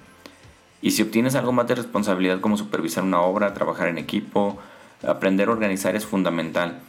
Y 0.82 0.90
si 0.90 1.02
obtienes 1.02 1.36
algo 1.36 1.52
más 1.52 1.68
de 1.68 1.76
responsabilidad 1.76 2.40
como 2.40 2.56
supervisar 2.56 3.04
una 3.04 3.20
obra, 3.20 3.54
trabajar 3.54 3.86
en 3.86 3.98
equipo, 3.98 4.58
aprender 5.06 5.48
a 5.48 5.52
organizar 5.52 5.94
es 5.94 6.06
fundamental. 6.06 6.80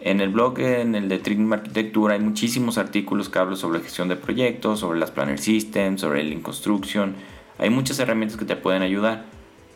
En 0.00 0.20
el 0.20 0.28
blog, 0.28 0.60
en 0.60 0.94
el 0.94 1.08
de 1.08 1.18
Trim 1.18 1.52
Arquitectura, 1.52 2.14
hay 2.14 2.20
muchísimos 2.20 2.78
artículos 2.78 3.28
que 3.28 3.40
hablan 3.40 3.56
sobre 3.56 3.80
gestión 3.80 4.08
de 4.08 4.14
proyectos, 4.14 4.80
sobre 4.80 5.00
las 5.00 5.10
Planner 5.10 5.40
Systems, 5.40 6.00
sobre 6.00 6.20
el 6.20 6.40
Construction. 6.40 7.16
Hay 7.58 7.70
muchas 7.70 7.98
herramientas 7.98 8.38
que 8.38 8.44
te 8.44 8.54
pueden 8.54 8.82
ayudar. 8.82 9.24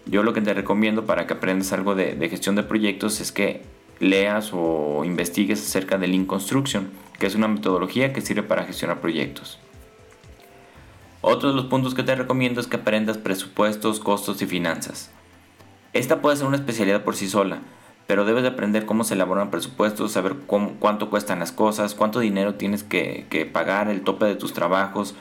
Yo 0.07 0.23
lo 0.23 0.33
que 0.33 0.41
te 0.41 0.55
recomiendo 0.55 1.07
para 1.07 1.27
que 1.27 1.35
aprendas 1.35 1.73
algo 1.73 1.97
de, 1.97 2.17
gestión 2.29 2.55
de 2.55 2.63
proyectos 2.63 3.21
es 3.21 3.33
que 3.33 3.63
leas 3.99 4.51
o 4.53 5.05
investigues 5.05 5.61
acerca 5.61 5.99
de 5.99 6.07
Lean 6.07 6.27
Construction, 6.27 6.91
que 7.19 7.27
es 7.27 7.35
una 7.35 7.49
metodología 7.49 8.13
que 8.13 8.21
sirve 8.21 8.45
para 8.45 8.65
gestionar 8.65 9.01
proyectos. 9.01 9.59
Otro 11.21 11.51
de 11.51 11.57
los 11.57 11.67
puntos 11.67 11.95
que 11.95 12.03
te 12.05 12.15
recomiendo 12.15 12.61
es 12.61 12.69
que 12.69 12.77
aprendas 12.77 13.19
presupuestos, 13.19 13.99
costos 13.99 14.41
y 14.43 14.47
finanzas. 14.47 15.11
Esta 15.93 16.21
puede 16.21 16.37
ser 16.37 16.47
una 16.47 16.57
especialidad 16.57 17.05
por 17.05 17.17
sí 17.17 17.29
sola, 17.29 17.61
pero 18.07 18.25
debes 18.25 18.43
de 18.43 18.51
aprender 18.51 18.87
cómo 18.87 19.05
se 19.05 19.15
elaboran 19.15 19.51
presupuestos, 19.51 20.13
saber 20.13 20.37
cuánto 20.47 21.11
cuestan 21.11 21.39
las 21.39 21.53
cosas, 21.53 21.95
cuánto 21.95 22.21
dinero 22.21 22.55
tienes 22.55 22.83
que, 22.83 23.27
que 23.31 23.47
pagar, 23.47 23.89
el 23.89 24.03
tope 24.03 24.27
de 24.27 24.37
tus 24.37 24.53
trabajos. 24.53 25.15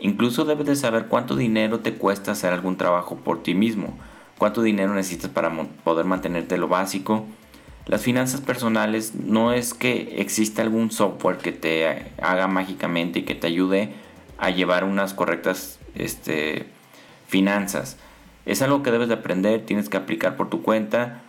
Incluso 0.00 0.44
debes 0.44 0.66
de 0.66 0.76
saber 0.76 1.06
cuánto 1.06 1.36
dinero 1.36 1.80
te 1.80 1.94
cuesta 1.94 2.32
hacer 2.32 2.52
algún 2.52 2.76
trabajo 2.76 3.16
por 3.16 3.42
ti 3.42 3.54
mismo 3.54 3.96
cuánto 4.42 4.62
dinero 4.62 4.92
necesitas 4.92 5.30
para 5.30 5.52
poder 5.84 6.04
mantenerte 6.04 6.58
lo 6.58 6.66
básico. 6.66 7.26
Las 7.86 8.02
finanzas 8.02 8.40
personales 8.40 9.14
no 9.14 9.52
es 9.52 9.72
que 9.72 10.16
exista 10.20 10.62
algún 10.62 10.90
software 10.90 11.38
que 11.38 11.52
te 11.52 12.12
haga 12.20 12.48
mágicamente 12.48 13.20
y 13.20 13.22
que 13.22 13.36
te 13.36 13.46
ayude 13.46 13.92
a 14.38 14.50
llevar 14.50 14.82
unas 14.82 15.14
correctas 15.14 15.78
este, 15.94 16.66
finanzas. 17.28 17.98
Es 18.44 18.62
algo 18.62 18.82
que 18.82 18.90
debes 18.90 19.06
de 19.06 19.14
aprender, 19.14 19.64
tienes 19.64 19.88
que 19.88 19.96
aplicar 19.96 20.36
por 20.36 20.50
tu 20.50 20.62
cuenta. 20.62 21.22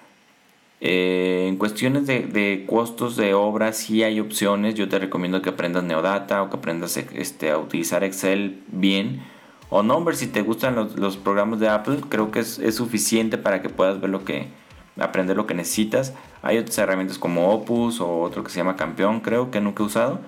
Eh, 0.86 1.46
en 1.48 1.56
cuestiones 1.56 2.06
de, 2.08 2.66
costos 2.68 3.16
de 3.16 3.34
obra 3.34 3.72
sí 3.72 4.04
hay 4.04 4.20
opciones. 4.20 4.76
Yo 4.76 4.90
te 4.90 5.00
recomiendo 5.00 5.42
que 5.42 5.50
aprendas 5.50 5.86
Neodata 5.86 6.44
o 6.44 6.50
que 6.50 6.58
aprendas 6.58 6.98
este, 6.98 7.52
a 7.52 7.58
utilizar 7.58 8.04
Excel 8.04 8.62
bien 8.68 9.24
o 9.70 9.82
Number 9.82 10.14
si 10.14 10.28
te 10.28 10.42
gustan 10.42 10.76
los, 10.76 11.16
programas 11.16 11.62
de 11.62 11.70
Apple, 11.70 12.02
creo 12.10 12.32
que 12.32 12.40
es, 12.40 12.60
suficiente 12.76 13.38
para 13.38 13.62
que 13.62 13.70
puedas 13.70 14.02
ver 14.02 14.10
lo 14.10 14.26
que, 14.26 14.50
aprender 15.00 15.38
lo 15.38 15.48
que 15.48 15.54
necesitas. 15.54 16.14
Hay 16.42 16.58
otras 16.58 16.78
herramientas 16.78 17.18
como 17.18 17.50
Opus 17.54 18.02
o 18.02 18.20
otro 18.20 18.44
que 18.44 18.52
se 18.52 18.58
llama 18.58 18.76
Campeón, 18.76 19.22
creo 19.22 19.52
que 19.52 19.62
nunca 19.62 19.84
he 19.84 19.86
usado, 19.86 20.20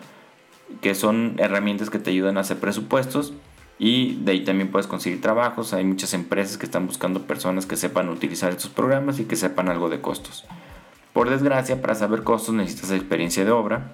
que 0.80 0.96
son 0.96 1.36
herramientas 1.38 1.90
que 1.90 2.00
te 2.00 2.12
ayudan 2.12 2.38
a 2.38 2.42
hacer 2.42 2.60
presupuestos 2.60 3.34
y 3.78 4.16
de 4.16 4.32
ahí 4.32 4.44
también 4.44 4.72
puedes 4.72 4.88
conseguir 4.88 5.22
trabajos. 5.22 5.74
Hay 5.74 5.84
muchas 5.84 6.14
empresas 6.14 6.58
que 6.58 6.66
están 6.66 6.88
buscando 6.88 7.24
personas 7.24 7.66
que 7.66 7.76
sepan 7.76 8.10
utilizar 8.10 8.52
estos 8.52 8.70
programas 8.72 9.20
y 9.20 9.26
que 9.26 9.36
sepan 9.36 9.70
algo 9.70 9.90
de 9.90 10.02
costos. 10.02 10.46
Por 11.14 11.30
desgracia, 11.30 11.82
para 11.82 11.96
saber 11.96 12.24
costos 12.24 12.56
necesitas 12.56 12.92
experiencia 12.92 13.44
de 13.44 13.52
obra, 13.52 13.94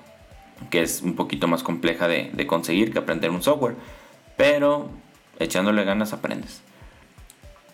que 0.70 0.82
es 0.82 1.02
un 1.02 1.16
poquito 1.16 1.48
más 1.48 1.64
compleja 1.64 2.08
de, 2.08 2.48
conseguir 2.48 2.92
que 2.92 3.00
aprender 3.00 3.32
un 3.32 3.42
software. 3.42 3.76
Pero 4.38 4.90
echándole 5.40 5.84
ganas 5.84 6.14
aprendes. 6.14 6.62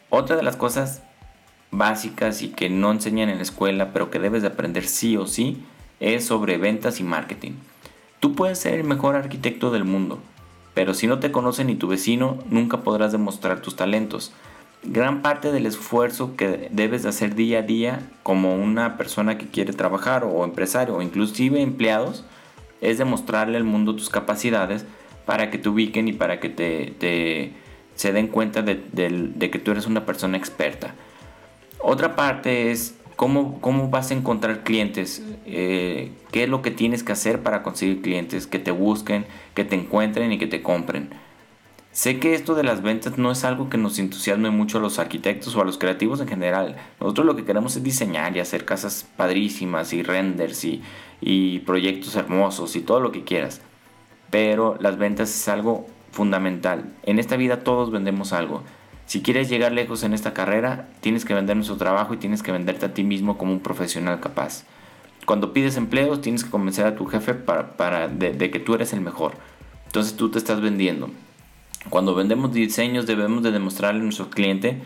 Otra 0.09 0.37
de 0.37 0.43
las 0.43 0.55
cosas 0.55 1.01
básicas 1.71 2.41
y 2.41 2.49
que 2.49 2.69
no 2.69 2.91
enseñan 2.91 3.29
en 3.29 3.37
la 3.37 3.43
escuela, 3.43 3.91
pero 3.91 4.09
que 4.09 4.19
debes 4.19 4.41
de 4.41 4.47
aprender 4.47 4.85
sí 4.85 5.17
o 5.17 5.27
sí, 5.27 5.63
es 5.99 6.25
sobre 6.25 6.57
ventas 6.57 7.01
y 7.01 7.03
marketing. 7.03 7.53
Tú 8.21 8.33
puedes 8.33 8.59
ser 8.59 8.75
el 8.75 8.85
mejor 8.85 9.15
arquitecto 9.15 9.69
del 9.69 9.83
mundo, 9.83 10.19
pero 10.77 10.93
si 10.93 11.07
no 11.07 11.17
te 11.17 11.31
conoce 11.31 11.65
ni 11.65 11.73
tu 11.73 11.87
vecino, 11.87 12.37
nunca 12.51 12.81
podrás 12.81 13.11
demostrar 13.11 13.63
tus 13.63 13.75
talentos. 13.75 14.31
Gran 14.83 15.23
parte 15.23 15.51
del 15.51 15.65
esfuerzo 15.65 16.35
que 16.35 16.69
debes 16.71 17.01
de 17.01 17.09
hacer 17.09 17.33
día 17.33 17.57
a 17.57 17.61
día 17.63 18.11
como 18.21 18.53
una 18.53 18.95
persona 18.95 19.39
que 19.39 19.47
quiere 19.47 19.73
trabajar 19.73 20.23
o 20.23 20.43
empresario 20.43 20.95
o 20.95 21.01
inclusive 21.01 21.63
empleados 21.63 22.25
es 22.79 22.99
demostrarle 22.99 23.57
al 23.57 23.63
mundo 23.63 23.95
tus 23.95 24.11
capacidades 24.11 24.85
para 25.25 25.49
que 25.49 25.57
te 25.57 25.67
ubiquen 25.67 26.09
y 26.09 26.13
para 26.13 26.39
que 26.39 26.49
te, 26.49 27.53
se 27.95 28.13
den 28.13 28.27
cuenta 28.27 28.61
de, 28.61 29.49
que 29.51 29.57
tú 29.57 29.71
eres 29.71 29.87
una 29.87 30.05
persona 30.05 30.37
experta. 30.37 30.93
Otra 31.79 32.15
parte 32.15 32.69
es 32.69 32.96
cómo, 33.17 33.59
cómo 33.59 33.89
vas 33.89 34.11
a 34.11 34.13
encontrar 34.13 34.63
clientes, 34.63 35.21
eh, 35.45 36.13
qué 36.31 36.43
es 36.43 36.49
lo 36.49 36.61
que 36.61 36.71
tienes 36.71 37.03
que 37.03 37.11
hacer 37.11 37.43
para 37.43 37.61
conseguir 37.61 38.01
clientes, 38.01 38.47
que 38.47 38.59
te 38.59 38.71
busquen, 38.71 39.25
que 39.53 39.65
te 39.65 39.75
encuentren 39.75 40.31
y 40.31 40.37
que 40.37 40.47
te 40.47 40.63
compren. 40.63 41.09
Sé 41.91 42.19
que 42.19 42.33
esto 42.33 42.55
de 42.55 42.63
las 42.63 42.81
ventas 42.81 43.17
no 43.17 43.29
es 43.29 43.43
algo 43.43 43.69
que 43.69 43.77
nos 43.77 43.99
entusiasme 43.99 44.49
mucho 44.49 44.77
a 44.77 44.81
los 44.81 44.99
arquitectos 44.99 45.53
o 45.55 45.61
a 45.61 45.65
los 45.65 45.77
creativos 45.77 46.21
en 46.21 46.29
general. 46.29 46.77
Nosotros 47.01 47.25
lo 47.25 47.35
que 47.35 47.43
queremos 47.43 47.75
es 47.75 47.83
diseñar 47.83 48.37
y 48.37 48.39
hacer 48.39 48.63
casas 48.63 49.05
padrísimas 49.17 49.91
y 49.91 50.03
renders 50.03 50.63
y, 50.63 50.81
y 51.19 51.59
proyectos 51.59 52.15
hermosos 52.15 52.77
y 52.77 52.81
todo 52.81 53.01
lo 53.01 53.11
que 53.11 53.25
quieras 53.25 53.61
pero 54.29 54.77
las 54.79 54.97
ventas 54.97 55.29
es 55.29 55.47
algo 55.47 55.87
fundamental. 56.11 56.93
En 57.03 57.19
esta 57.19 57.37
vida 57.37 57.63
todos 57.63 57.91
vendemos 57.91 58.33
algo. 58.33 58.63
Si 59.07 59.21
quieres 59.21 59.47
llegar 59.47 59.71
lejos 59.71 60.03
en 60.03 60.13
esta 60.13 60.33
carrera, 60.33 60.89
tienes 60.99 61.23
que 61.23 61.33
vender 61.33 61.55
nuestro 61.55 61.77
trabajo 61.77 62.13
y 62.13 62.17
tienes 62.17 62.43
que 62.43 62.51
venderte 62.51 62.85
a 62.85 62.93
ti 62.93 63.05
mismo 63.05 63.37
como 63.37 63.53
un 63.53 63.61
profesional 63.61 64.19
capaz. 64.19 64.65
Cuando 65.25 65.53
pides 65.53 65.77
empleos, 65.77 66.19
tienes 66.19 66.43
que 66.43 66.49
convencer 66.49 66.85
a 66.85 66.97
tu 66.97 67.05
jefe 67.05 67.33
para, 67.33 68.09
de, 68.09 68.51
que 68.51 68.59
tú 68.59 68.75
eres 68.75 68.91
el 68.91 68.99
mejor. 68.99 69.31
Entonces 69.85 70.17
tú 70.17 70.29
te 70.29 70.37
estás 70.37 70.59
vendiendo. 70.59 71.09
Cuando 71.89 72.15
vendemos 72.15 72.51
diseños 72.51 73.05
debemos 73.05 73.43
de 73.43 73.51
demostrarle 73.51 74.01
a 74.01 74.03
nuestro 74.03 74.29
cliente 74.29 74.81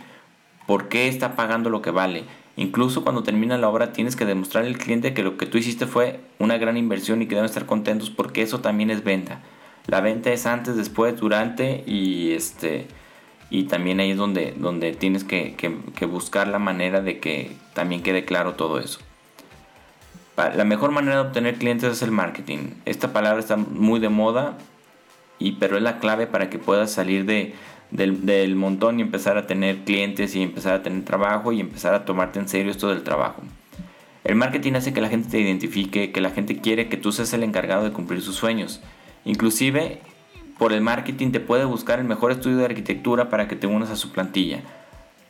por 0.68 0.88
qué 0.88 1.08
está 1.08 1.36
pagando 1.36 1.72
lo 1.72 1.82
que 1.82 1.90
vale. 1.90 2.26
Incluso 2.58 3.02
cuando 3.02 3.24
termina 3.24 3.58
la 3.58 3.70
obra 3.70 3.92
tienes 3.92 4.16
que 4.16 4.26
demostrarle 4.26 4.70
al 4.70 4.78
cliente 4.78 5.16
que 5.16 5.24
lo 5.24 5.36
que 5.36 5.48
tú 5.48 5.58
hiciste 5.58 5.88
fue 5.88 6.20
una 6.38 6.60
gran 6.60 6.78
inversión 6.78 7.24
y 7.24 7.26
que 7.26 7.34
deben 7.34 7.46
estar 7.46 7.66
contentos 7.66 8.12
porque 8.12 8.44
eso 8.44 8.60
también 8.60 8.92
es 8.92 9.04
venta. 9.04 9.42
La 9.88 10.00
venta 10.00 10.32
es 10.32 10.46
antes, 10.46 10.76
después, 10.76 11.20
durante 11.20 11.84
y 11.88 12.34
este 12.34 12.88
y 13.52 13.64
también 13.64 14.00
ahí 14.00 14.12
es 14.12 14.18
donde, 14.18 14.56
donde 14.58 14.94
tienes 14.94 15.26
que, 15.26 15.54
buscar 16.10 16.48
la 16.48 16.58
manera 16.58 17.02
de 17.02 17.20
que 17.20 17.52
también 17.74 18.02
quede 18.02 18.24
claro 18.24 18.54
todo 18.54 18.80
eso. 18.80 19.00
La 20.38 20.64
mejor 20.64 20.92
manera 20.92 21.18
de 21.18 21.28
obtener 21.28 21.56
clientes 21.56 21.92
es 21.92 22.02
el 22.02 22.12
marketing. 22.12 22.70
Esta 22.86 23.12
palabra 23.12 23.42
está 23.42 23.58
muy 23.58 24.00
de 24.00 24.08
moda, 24.08 24.58
y, 25.38 25.52
pero 25.54 25.76
es 25.76 25.84
la 25.84 26.00
clave 26.00 26.28
para 26.28 26.50
que 26.50 26.60
puedas 26.60 26.94
salir 26.94 27.26
de, 27.26 27.54
del, 27.92 28.56
montón 28.56 29.00
y 29.00 29.02
empezar 29.02 29.38
a 29.38 29.48
tener 29.48 29.80
clientes 29.80 30.34
y 30.36 30.42
empezar 30.42 30.74
a 30.74 30.82
tener 30.82 31.04
trabajo 31.04 31.52
y 31.52 31.60
empezar 31.60 31.94
a 31.94 32.06
tomarte 32.06 32.40
en 32.40 32.48
serio 32.48 32.72
esto 32.72 32.88
del 32.88 33.04
trabajo. 33.04 33.44
El 34.24 34.36
marketing 34.36 34.74
hace 34.74 34.94
que 34.94 35.02
la 35.02 35.10
gente 35.10 35.30
te 35.30 35.40
identifique, 35.42 36.14
que 36.14 36.22
la 36.22 36.30
gente 36.30 36.62
quiere 36.62 36.88
que 36.88 36.96
tú 36.96 37.12
seas 37.12 37.34
el 37.34 37.44
encargado 37.44 37.84
de 37.84 37.92
cumplir 37.92 38.22
sus 38.22 38.36
sueños. 38.36 38.80
Inclusive 39.26 40.00
por 40.62 40.74
el 40.74 40.82
marketing 40.82 41.32
te 41.32 41.40
puede 41.40 41.66
buscar 41.66 41.98
el 41.98 42.06
mejor 42.06 42.32
estudio 42.32 42.58
de 42.58 42.66
arquitectura 42.66 43.32
para 43.32 43.48
que 43.48 43.56
te 43.56 43.66
unas 43.66 43.90
a 43.90 43.96
su 43.96 44.12
plantilla. 44.12 44.62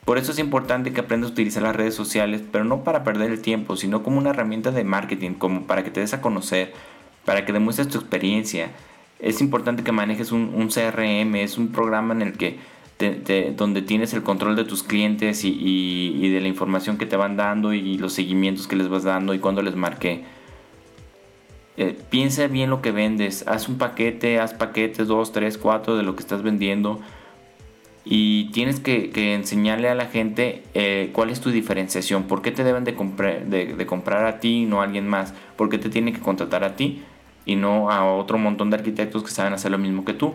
Por 0.04 0.18
eso 0.18 0.34
es 0.34 0.40
importante 0.40 0.92
que 0.92 1.00
aprendas 1.00 1.30
a 1.30 1.32
utilizar 1.32 1.64
las 1.64 1.74
redes 1.74 1.96
sociales, 1.96 2.44
pero 2.52 2.66
no 2.66 2.84
para 2.84 3.06
perder 3.06 3.32
el 3.32 3.42
tiempo, 3.42 3.78
sino 3.78 4.04
como 4.04 4.18
una 4.18 4.32
herramienta 4.32 4.72
de 4.72 4.84
marketing, 4.84 5.36
como 5.36 5.68
para 5.68 5.86
que 5.86 5.90
te 5.90 6.02
des 6.02 6.14
a 6.14 6.20
conocer, 6.20 6.74
para 7.24 7.46
que 7.46 7.54
demuestres 7.54 7.88
tu 7.88 7.98
experiencia, 7.98 8.72
es 9.20 9.40
importante 9.40 9.86
que 9.86 9.94
manejes 9.94 10.34
un, 10.34 10.68
CRM, 10.68 11.36
es 11.36 11.58
un 11.58 11.70
programa 11.70 12.14
en 12.14 12.24
el 12.24 12.34
que 12.34 12.60
donde 13.56 13.82
tienes 13.84 14.14
el 14.14 14.24
control 14.24 14.58
de 14.58 14.66
tus 14.66 14.84
clientes 14.84 15.46
y, 15.46 16.30
de 16.30 16.42
la 16.42 16.50
información 16.50 16.98
que 16.98 17.06
te 17.06 17.16
van 17.16 17.38
dando 17.38 17.74
y 17.74 17.98
los 17.98 18.12
seguimientos 18.12 18.68
que 18.68 18.76
les 18.76 18.90
vas 18.90 19.04
dando 19.04 19.34
y 19.34 19.40
cuando 19.40 19.62
les 19.62 19.78
marqué. 19.78 20.26
Eh, 21.78 21.98
piensa 22.10 22.48
bien 22.48 22.70
lo 22.70 22.82
que 22.82 22.92
vendes, 22.92 23.48
haz 23.48 23.70
un 23.70 23.78
paquete, 23.78 24.40
haz 24.40 24.54
paquetes 24.54 25.08
2, 25.08 25.32
3, 25.32 25.58
4 25.58 25.96
de 25.96 26.04
lo 26.04 26.16
que 26.16 26.22
estás 26.22 26.44
vendiendo 26.44 27.00
y 28.04 28.46
tienes 28.52 28.80
que, 28.80 29.12
enseñarle 29.34 29.88
a 29.88 29.96
la 29.96 30.06
gente 30.06 30.64
eh, 30.74 31.12
cuál 31.14 31.30
es 31.30 31.40
tu 31.40 31.52
diferenciación, 31.52 32.24
por 32.24 32.42
qué 32.42 32.52
te 32.52 32.64
deben 32.64 32.84
de 32.84 32.96
comprar 32.96 34.26
a 34.26 34.40
ti 34.40 34.64
y 34.64 34.66
no 34.66 34.82
a 34.82 34.86
alguien 34.86 35.08
más, 35.08 35.34
por 35.56 35.70
qué 35.70 35.78
te 35.78 35.90
tienen 35.90 36.14
que 36.14 36.20
contratar 36.20 36.64
a 36.64 36.76
ti 36.76 37.04
y 37.46 37.56
no 37.56 37.90
a 37.90 38.06
otro 38.06 38.38
montón 38.38 38.70
de 38.70 38.78
arquitectos 38.78 39.24
que 39.24 39.32
saben 39.32 39.54
hacer 39.54 39.72
lo 39.72 39.78
mismo 39.78 40.06
que 40.06 40.14
tú. 40.14 40.34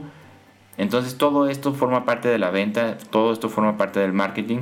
Entonces 0.78 1.16
todo 1.16 1.48
esto 1.48 1.72
forma 1.72 2.04
parte 2.04 2.28
de 2.28 2.38
la 2.38 2.50
venta, 2.50 2.98
todo 3.10 3.32
esto 3.32 3.48
forma 3.48 3.76
parte 3.76 4.00
del 4.00 4.12
marketing 4.12 4.60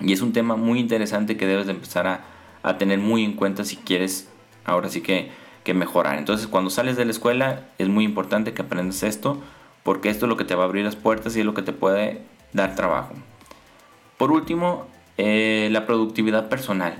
y 0.00 0.12
es 0.12 0.22
un 0.22 0.32
tema 0.32 0.56
muy 0.56 0.78
interesante 0.78 1.36
que 1.36 1.46
debes 1.46 1.66
de 1.66 1.72
empezar 1.72 2.06
a, 2.06 2.24
a 2.62 2.78
tener 2.78 2.98
muy 2.98 3.24
en 3.24 3.32
cuenta 3.32 3.64
si 3.64 3.76
quieres 3.76 4.28
ahora 4.64 4.88
sí 4.88 5.00
que, 5.00 5.30
que, 5.64 5.74
mejorar. 5.74 6.18
Entonces 6.18 6.46
cuando 6.46 6.70
sales 6.70 6.96
de 6.96 7.04
la 7.04 7.10
escuela 7.10 7.68
es 7.78 7.88
muy 7.88 8.04
importante 8.04 8.52
que 8.52 8.62
aprendas 8.62 9.02
esto 9.02 9.38
porque 9.82 10.10
esto 10.10 10.26
es 10.26 10.28
lo 10.28 10.36
que 10.36 10.44
te 10.44 10.54
va 10.54 10.64
a 10.64 10.66
abrir 10.66 10.84
las 10.84 10.96
puertas 10.96 11.36
y 11.36 11.40
es 11.40 11.46
lo 11.46 11.54
que 11.54 11.62
te 11.62 11.72
puede 11.72 12.22
dar 12.52 12.74
trabajo. 12.74 13.14
Por 14.18 14.32
último, 14.32 14.86
eh, 15.16 15.68
la 15.72 15.86
productividad 15.86 16.48
personal. 16.48 16.98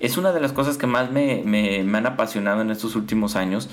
Es 0.00 0.16
una 0.16 0.32
de 0.32 0.40
las 0.40 0.52
cosas 0.52 0.78
que 0.78 0.86
más 0.86 1.10
me, 1.10 1.42
me, 1.44 1.80
han 1.96 2.06
apasionado 2.06 2.62
en 2.62 2.70
estos 2.70 2.96
últimos 2.96 3.36
años 3.36 3.68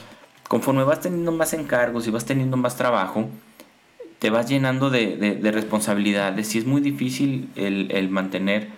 conforme 0.47 0.83
vas 0.83 1.01
teniendo 1.01 1.31
más 1.31 1.53
encargos 1.53 2.07
y 2.07 2.11
vas 2.11 2.25
teniendo 2.25 2.57
más 2.57 2.77
trabajo, 2.77 3.29
te 4.19 4.29
vas 4.29 4.47
llenando 4.49 4.89
de, 4.89 5.39
responsabilidades 5.43 6.55
y 6.55 6.57
es 6.57 6.65
muy 6.65 6.81
difícil 6.81 7.49
el, 7.55 8.09
mantener 8.09 8.69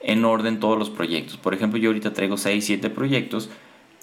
en 0.00 0.24
orden 0.24 0.58
todos 0.58 0.78
los 0.78 0.90
proyectos. 0.90 1.36
Por 1.36 1.54
ejemplo, 1.54 1.78
yo 1.78 1.90
ahorita 1.90 2.12
traigo 2.12 2.36
6, 2.36 2.64
7 2.64 2.90
proyectos, 2.90 3.50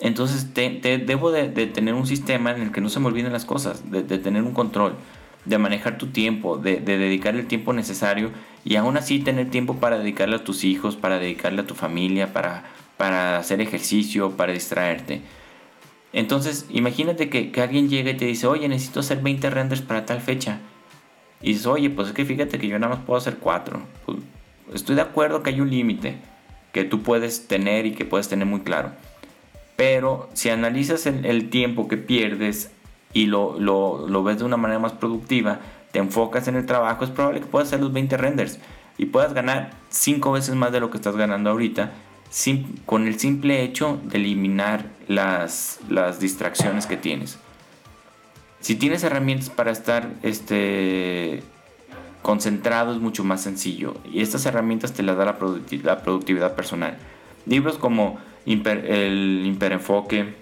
entonces 0.02 0.54
te, 0.54 0.70
debo 0.98 1.32
de, 1.32 1.50
tener 1.68 1.94
un 1.94 2.08
sistema 2.08 2.52
en 2.52 2.62
el 2.62 2.72
que 2.72 2.82
no 2.82 2.90
se 2.90 3.00
me 3.00 3.08
olviden 3.08 3.34
las 3.34 3.46
cosas, 3.46 3.92
de, 3.92 4.02
tener 4.04 4.44
un 4.44 4.54
control, 4.54 4.96
de 5.46 5.58
manejar 5.58 5.98
tu 5.98 6.08
tiempo, 6.08 6.58
de, 6.58 6.80
dedicar 6.80 7.36
el 7.36 7.48
tiempo 7.48 7.74
necesario 7.74 8.32
y 8.64 8.76
aún 8.76 8.98
así 8.98 9.20
tener 9.20 9.50
tiempo 9.50 9.76
para 9.76 10.00
dedicarle 10.00 10.38
a 10.38 10.44
tus 10.44 10.64
hijos, 10.64 10.96
para 10.96 11.20
dedicarle 11.20 11.62
a 11.62 11.68
tu 11.68 11.76
familia, 11.76 12.32
para, 12.32 12.64
para 12.98 13.38
hacer 13.38 13.60
ejercicio, 13.60 14.32
para 14.32 14.54
distraerte. 14.54 15.22
Entonces, 16.14 16.66
imagínate 16.70 17.30
que, 17.30 17.52
alguien 17.62 17.90
llega 17.90 18.12
y 18.12 18.18
te 18.18 18.26
dice, 18.26 18.48
oye, 18.48 18.68
necesito 18.68 19.02
hacer 19.02 19.22
20 19.22 19.50
renders 19.50 19.82
para 19.82 20.06
tal 20.06 20.22
fecha. 20.22 20.60
Y 21.42 21.50
dices, 21.50 21.68
oye, 21.68 21.90
pues 21.90 22.10
es 22.10 22.14
que 22.14 22.26
fíjate 22.26 22.58
que 22.58 22.68
yo 22.68 22.80
nada 22.80 22.96
más 22.96 23.06
puedo 23.06 23.18
hacer 23.18 23.38
4. 23.38 23.82
Pues, 24.06 24.18
estoy 24.74 24.96
de 24.96 25.02
acuerdo 25.02 25.44
que 25.44 25.52
hay 25.52 25.62
un 25.62 25.70
límite 25.70 26.18
que 26.72 26.84
tú 26.84 27.02
puedes 27.02 27.48
tener 27.48 27.86
y 27.86 27.92
que 27.92 28.06
puedes 28.06 28.28
tener 28.28 28.48
muy 28.48 28.62
claro. 28.62 28.92
Pero 29.80 30.28
si 30.34 30.50
analizas 30.50 31.06
el, 31.06 31.50
tiempo 31.50 31.88
que 31.88 31.96
pierdes 31.96 32.70
y 33.14 33.28
lo, 33.28 33.58
lo, 33.58 34.24
ves 34.24 34.40
de 34.40 34.44
una 34.44 34.58
manera 34.58 34.78
más 34.78 34.92
productiva, 34.92 35.62
te 35.94 36.00
enfocas 36.00 36.50
en 36.50 36.58
el 36.58 36.66
trabajo, 36.66 37.06
es 37.06 37.12
probable 37.12 37.40
que 37.40 37.46
puedas 37.46 37.70
hacer 37.70 37.80
los 37.80 37.94
20 37.94 38.18
renders. 38.18 38.60
y 38.98 39.06
puedas 39.06 39.34
ganar 39.34 39.72
cinco 39.88 40.34
veces 40.34 40.54
más 40.56 40.74
de 40.74 40.82
lo 40.82 40.92
que 40.92 40.98
estás 40.98 41.16
ganando 41.16 41.52
ahorita 41.52 41.94
con 42.86 43.08
el 43.08 43.18
simple 43.22 43.64
hecho 43.64 44.02
de 44.04 44.18
eliminar 44.18 44.84
las, 45.08 45.80
las 45.88 46.20
distracciones 46.20 46.86
que 46.86 46.98
tienes. 46.98 47.40
Si 48.60 48.76
tienes 48.76 49.06
herramientas 49.06 49.50
para 49.50 49.72
estar 49.72 50.10
este, 50.24 51.42
concentrado 52.22 52.92
es 52.92 53.00
mucho 53.00 53.24
más 53.24 53.40
sencillo 53.40 53.96
y 54.12 54.20
estas 54.20 54.46
herramientas 54.46 54.92
te 54.92 55.04
las 55.04 55.16
da 55.16 55.24
la, 55.24 55.38
productividad 55.40 56.56
personal. 56.56 56.98
Libros 57.46 57.78
como 57.78 58.20
el 58.54 59.44
hiperenfoque, 59.46 60.36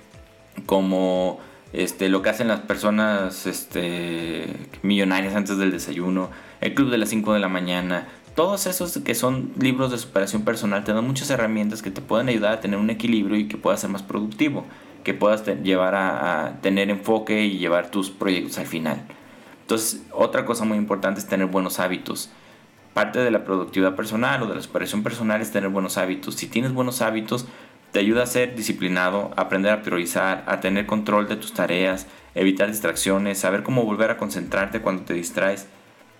como 0.66 1.40
este, 1.74 2.10
lo 2.10 2.22
que 2.22 2.30
hacen 2.30 2.48
las 2.48 2.62
personas 2.62 3.46
este, 3.46 4.48
millonarias 4.82 5.36
antes 5.36 5.58
del 5.58 5.72
desayuno, 5.72 6.30
el 6.62 6.74
club 6.74 6.90
de 6.90 6.98
las 6.98 7.10
5 7.10 7.34
de 7.34 7.40
la 7.40 7.50
mañana, 7.50 8.08
todos 8.36 8.68
esos 8.68 9.00
que 9.00 9.16
son 9.16 9.52
libros 9.60 9.92
de 9.92 9.98
superación 9.98 10.44
personal 10.44 10.84
te 10.84 10.94
dan 10.94 11.06
muchas 11.06 11.30
herramientas 11.32 11.82
que 11.82 11.90
te 11.90 12.02
pueden 12.02 12.30
ayudar 12.30 12.54
a 12.54 12.60
tener 12.60 12.80
un 12.80 12.90
equilibrio 12.90 13.36
y 13.36 13.48
que 13.48 13.58
puedas 13.58 13.82
ser 13.82 13.90
más 13.90 14.04
productivo, 14.04 14.66
que 15.04 15.14
puedas 15.14 15.44
llevar 15.64 15.96
a, 15.96 16.60
tener 16.62 16.90
enfoque 16.90 17.46
y 17.46 17.58
llevar 17.58 17.90
tus 17.90 18.12
proyectos 18.12 18.60
al 18.60 18.68
final. 18.68 19.02
Entonces, 19.62 20.04
otra 20.12 20.46
cosa 20.46 20.66
muy 20.66 20.78
importante 20.78 21.20
es 21.20 21.28
tener 21.28 21.48
buenos 21.48 21.80
hábitos. 21.80 22.30
Parte 22.94 23.20
de 23.20 23.32
la 23.32 23.44
productividad 23.44 23.96
personal 23.96 24.44
o 24.44 24.48
de 24.48 24.56
la 24.56 24.62
superación 24.62 25.04
personal 25.04 25.42
es 25.42 25.52
tener 25.52 25.70
buenos 25.70 25.98
hábitos. 25.98 26.36
Si 26.36 26.48
tienes 26.48 26.74
buenos 26.74 27.02
hábitos, 27.02 27.48
te 27.92 28.00
ayuda 28.00 28.24
a 28.24 28.28
ser 28.28 28.56
disciplinado, 28.56 29.32
aprender 29.36 29.72
a 29.72 29.82
priorizar, 29.82 30.44
a 30.48 30.60
tener 30.60 30.86
control 30.86 31.28
de 31.28 31.36
tus 31.36 31.54
tareas, 31.54 32.08
evitar 32.36 32.68
distracciones, 32.68 33.40
saber 33.40 33.64
cómo 33.64 33.84
volver 33.84 34.12
a 34.12 34.18
concentrarte 34.18 34.82
cuando 34.82 35.04
te 35.04 35.14
distraes 35.14 35.68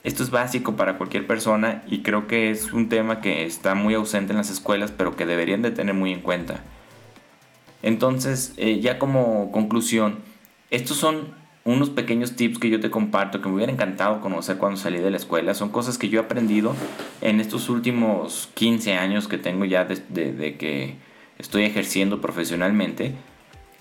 esto 0.08 0.24
es 0.24 0.30
básico 0.30 0.78
para 0.78 0.98
cualquier 0.98 1.28
persona 1.28 1.84
y 1.86 2.02
creo 2.02 2.28
que 2.28 2.50
es 2.50 2.72
un 2.72 2.88
tema 2.88 3.20
que 3.20 3.46
está 3.46 3.76
muy 3.76 3.94
ausente 3.94 4.32
en 4.32 4.38
las 4.38 4.50
escuelas, 4.50 4.90
pero 4.90 5.18
que 5.18 5.26
deberían 5.26 5.62
de 5.62 5.72
tener 5.72 5.94
muy 5.96 6.14
en 6.14 6.22
cuenta. 6.22 6.62
Entonces, 7.84 8.54
eh, 8.56 8.80
ya 8.80 9.00
como 9.00 9.52
conclusión, 9.52 10.20
estos 10.72 10.96
son 10.96 11.36
unos 11.66 11.90
pequeños 11.90 12.38
tips 12.38 12.58
que 12.58 12.70
yo 12.70 12.80
te 12.80 12.90
comparto 12.90 13.42
que 13.42 13.50
me 13.50 13.56
hubiera 13.56 13.74
encantado 13.74 14.22
conocer 14.22 14.56
cuando 14.58 14.80
salí 14.80 15.00
de 15.00 15.12
la 15.12 15.18
escuela. 15.18 15.54
Son 15.54 15.68
cosas 15.68 15.98
que 15.98 16.08
yo 16.08 16.22
he 16.22 16.24
aprendido 16.24 16.74
en 17.20 17.42
estos 17.42 17.68
últimos 17.68 18.50
15 18.54 18.94
años 18.94 19.28
que 19.28 19.38
tengo 19.38 19.66
ya 19.66 19.84
de 19.84 20.56
que 20.58 20.96
estoy 21.40 21.64
ejerciendo 21.64 22.22
profesionalmente. 22.22 23.14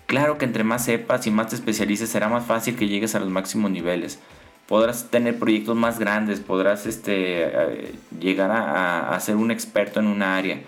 Claro 0.07 0.39
que 0.39 0.45
entre 0.45 0.65
más 0.65 0.85
sepas 0.85 1.27
y 1.27 1.31
más 1.31 1.49
te 1.49 1.57
especialices 1.57 2.09
será 2.09 2.29
más 2.29 2.47
fácil 2.47 2.77
que 2.77 2.89
llegues 2.89 3.15
a 3.15 3.21
los 3.21 3.29
máximos 3.29 3.71
niveles 3.71 4.21
podrás 4.67 5.11
tener 5.11 5.39
proyectos 5.39 5.77
más 5.77 5.99
grandes, 5.99 6.41
podrás 6.41 6.87
este, 6.87 7.45
eh, 7.45 7.95
llegar 8.21 8.51
a, 8.53 9.19
ser 9.21 9.37
un 9.37 9.51
experto 9.51 10.01
en 10.01 10.07
una 10.07 10.37
área. 10.37 10.61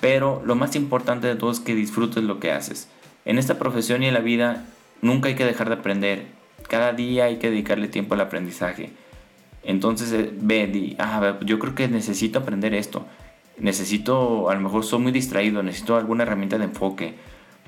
Pero 0.00 0.42
lo 0.44 0.56
más 0.56 0.74
importante 0.74 1.28
de 1.28 1.36
todo 1.36 1.52
es 1.52 1.60
que 1.60 1.74
disfrutes 1.74 2.24
lo 2.24 2.40
que 2.40 2.50
haces. 2.50 2.88
En 3.24 3.38
esta 3.38 3.58
profesión 3.58 4.02
y 4.02 4.08
en 4.08 4.14
la 4.14 4.20
vida 4.20 4.64
nunca 5.00 5.28
hay 5.28 5.36
que 5.36 5.44
dejar 5.44 5.68
de 5.68 5.76
aprender. 5.76 6.26
Cada 6.68 6.92
día 6.92 7.26
hay 7.26 7.36
que 7.36 7.50
dedicarle 7.50 7.86
tiempo 7.86 8.14
al 8.14 8.20
aprendizaje. 8.20 8.90
Entonces 9.62 10.12
eh, 10.12 10.30
ve, 10.34 10.66
di, 10.66 10.96
ah, 10.98 11.38
yo 11.42 11.60
creo 11.60 11.76
que 11.76 11.86
necesito 11.86 12.40
aprender 12.40 12.74
esto. 12.74 13.06
Necesito, 13.58 14.50
a 14.50 14.54
lo 14.54 14.60
mejor 14.60 14.84
soy 14.84 15.00
muy 15.00 15.12
distraído, 15.12 15.62
necesito 15.62 15.96
alguna 15.96 16.22
herramienta 16.22 16.58
de 16.58 16.64
enfoque. 16.64 17.14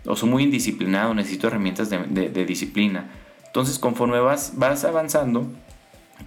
O 0.06 0.16
soy 0.16 0.28
muy 0.28 0.42
indisciplinado, 0.42 1.14
necesito 1.14 1.46
herramientas 1.46 1.88
de 1.90 2.44
disciplina 2.44 3.10
entonces 3.54 3.78
conforme 3.78 4.18
vas, 4.18 4.54
vas 4.56 4.84
avanzando, 4.84 5.46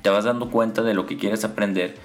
te 0.01 0.09
vas 0.09 0.23
dando 0.23 0.49
cuenta 0.49 0.81
de 0.81 0.93
lo 0.93 1.05
que 1.05 1.17
quieres 1.17 1.43
aprender. 1.43 1.97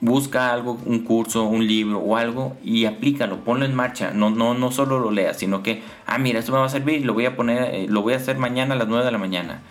Busca 0.00 0.52
algo, 0.52 0.78
un 0.84 1.04
curso, 1.04 1.44
un 1.44 1.66
libro 1.66 2.00
o 2.00 2.16
algo 2.16 2.54
y 2.62 2.84
aplícalo, 2.84 3.44
ponlo 3.44 3.64
en 3.64 3.74
marcha. 3.74 4.10
No, 4.10 4.28
no, 4.28 4.52
no 4.52 4.72
solo 4.72 4.98
lo 4.98 5.10
leas, 5.10 5.38
sino 5.38 5.62
que, 5.62 5.82
ah, 6.04 6.18
mira, 6.18 6.38
esto 6.38 6.52
me 6.52 6.58
va 6.58 6.66
a 6.66 6.68
servir 6.68 7.06
lo 7.06 7.14
voy 7.14 7.24
a 7.24 7.34
poner, 7.34 7.74
eh, 7.74 7.86
lo 7.88 8.02
voy 8.02 8.12
a 8.12 8.18
hacer 8.18 8.36
mañana 8.36 8.74
a 8.74 8.76
las 8.76 8.88
9 8.88 9.06
de 9.06 9.10
la 9.10 9.16
mañana. 9.16 9.62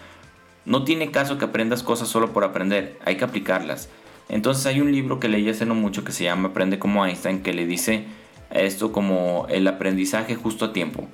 No 0.65 0.83
tiene 0.83 1.11
caso 1.11 1.37
que 1.37 1.45
aprendas 1.45 1.83
cosas 1.83 2.07
solo 2.07 2.33
por 2.33 2.43
aprender, 2.43 2.99
hay 3.05 3.17
que 3.17 3.25
aplicarlas. 3.25 3.89
Entonces 4.29 4.65
hay 4.65 4.81
un 4.81 4.91
libro 4.91 5.19
que 5.19 5.27
leí 5.27 5.47
hace 5.49 5.65
no 5.65 5.75
mucho 5.75 6.03
que 6.03 6.11
se 6.11 6.23
llama 6.23 6.49
Aprende 6.49 6.79
como 6.79 7.05
Einstein 7.05 7.43
que 7.43 7.53
le 7.53 7.65
dice 7.65 8.05
esto 8.51 8.91
como 8.91 9.45
el 9.49 9.67
aprendizaje 9.67 10.35
justo 10.35 10.65
a 10.65 10.73
tiempo. 10.73 11.07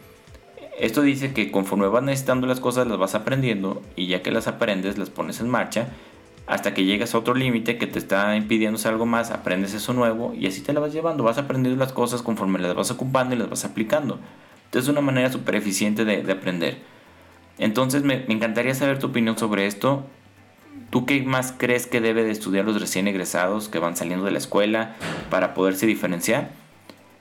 Esto 0.79 1.01
dice 1.01 1.33
que 1.33 1.51
conforme 1.51 1.87
vas 1.87 2.03
necesitando 2.03 2.47
las 2.47 2.59
cosas 2.59 2.87
las 2.87 2.97
vas 2.97 3.15
aprendiendo 3.15 3.81
y 3.95 4.07
ya 4.07 4.21
que 4.21 4.31
las 4.31 4.47
aprendes 4.47 4.97
las 4.97 5.09
pones 5.09 5.39
en 5.39 5.49
marcha 5.49 5.89
hasta 6.47 6.73
que 6.73 6.85
llegas 6.85 7.13
a 7.13 7.17
otro 7.17 7.33
límite 7.33 7.77
que 7.77 7.87
te 7.87 7.99
está 7.99 8.35
impidiendo 8.35 8.77
hacer 8.77 8.91
algo 8.91 9.05
más, 9.05 9.31
aprendes 9.31 9.73
eso 9.73 9.93
nuevo 9.93 10.33
y 10.33 10.47
así 10.47 10.61
te 10.61 10.73
la 10.73 10.79
vas 10.79 10.91
llevando, 10.91 11.23
vas 11.23 11.37
aprendiendo 11.37 11.79
las 11.79 11.93
cosas 11.93 12.21
conforme 12.21 12.59
las 12.59 12.73
vas 12.75 12.91
ocupando 12.91 13.35
y 13.35 13.37
las 13.37 13.49
vas 13.49 13.63
aplicando. 13.63 14.19
Entonces 14.65 14.87
es 14.87 14.89
una 14.89 15.01
manera 15.01 15.31
súper 15.31 15.55
eficiente 15.55 16.03
de, 16.03 16.29
aprender. 16.31 16.79
Entonces 17.57 18.03
me 18.03 18.25
encantaría 18.27 18.73
saber 18.73 18.99
tu 18.99 19.07
opinión 19.07 19.37
sobre 19.37 19.67
esto. 19.67 20.05
¿Tú 20.89 21.05
qué 21.05 21.23
más 21.23 21.53
crees 21.57 21.87
que 21.87 22.01
debe 22.01 22.23
de 22.23 22.31
estudiar 22.31 22.65
los 22.65 22.79
recién 22.79 23.07
egresados 23.07 23.69
que 23.69 23.79
van 23.79 23.95
saliendo 23.95 24.25
de 24.25 24.31
la 24.31 24.37
escuela 24.37 24.95
para 25.29 25.53
poderse 25.53 25.87
diferenciar? 25.87 26.51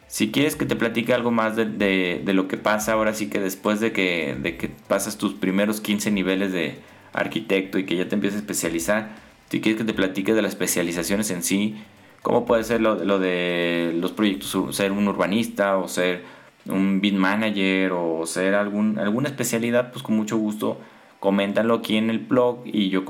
Si 0.09 0.33
quieres 0.33 0.57
que 0.57 0.67
te 0.67 0.75
platique 0.75 1.15
algo 1.15 1.31
más 1.31 1.55
de, 1.55 2.23
lo 2.27 2.49
que 2.49 2.57
pasa 2.57 2.95
ahora 2.95 3.15
sí 3.15 3.31
que 3.31 3.39
después 3.39 3.79
de 3.79 3.93
que, 3.93 4.37
de 4.41 4.57
que 4.57 4.69
pasas 4.69 5.19
tus 5.19 5.35
primeros 5.35 5.81
15 5.81 6.11
niveles 6.11 6.53
de 6.53 6.79
arquitecto 7.13 7.79
y 7.79 7.87
que 7.87 7.97
ya 7.97 8.09
te 8.09 8.17
empiezas 8.17 8.39
a 8.39 8.41
especializar, 8.41 9.11
si 9.51 9.61
quieres 9.61 9.81
que 9.81 9.87
te 9.87 9.95
platique 9.95 10.35
de 10.35 10.43
las 10.43 10.53
especializaciones 10.53 11.31
en 11.31 11.45
sí, 11.45 11.77
cómo 12.23 12.47
puede 12.47 12.65
ser 12.65 12.81
lo, 12.81 12.97
lo 12.97 13.21
de 13.21 13.93
los 13.95 14.11
proyectos, 14.11 14.75
ser 14.75 14.91
un 14.91 15.07
urbanista 15.07 15.77
o 15.77 15.87
ser 15.87 16.25
un 16.67 17.01
beat 17.01 17.15
manager 17.15 17.93
o 17.93 18.27
ser 18.27 18.55
algún, 18.55 18.99
alguna 18.99 19.29
especialidad, 19.29 19.93
pues 19.93 20.03
con 20.03 20.17
mucho 20.17 20.37
gusto 20.37 20.81
coméntalo 21.21 21.75
aquí 21.75 21.97
en 21.97 22.11
el 22.11 22.19
blog 22.19 22.63
y 22.65 22.89
yo 22.89 23.05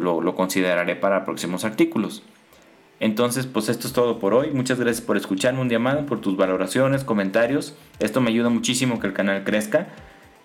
lo, 0.00 0.34
consideraré 0.34 0.96
para 0.96 1.24
próximos 1.24 1.64
artículos. 1.64 2.22
Entonces, 3.00 3.46
pues 3.46 3.68
esto 3.68 3.86
es 3.86 3.92
todo 3.92 4.18
por 4.18 4.34
hoy. 4.34 4.50
Muchas 4.52 4.78
gracias 4.78 5.04
por 5.04 5.16
escucharme 5.16 5.60
un 5.60 5.68
día 5.68 5.78
más, 5.78 5.96
por 6.04 6.20
tus 6.20 6.36
valoraciones, 6.36 7.02
comentarios. 7.02 7.74
Esto 7.98 8.20
me 8.20 8.30
ayuda 8.30 8.50
muchísimo 8.50 9.00
que 9.00 9.08
el 9.08 9.12
canal 9.12 9.42
crezca. 9.42 9.88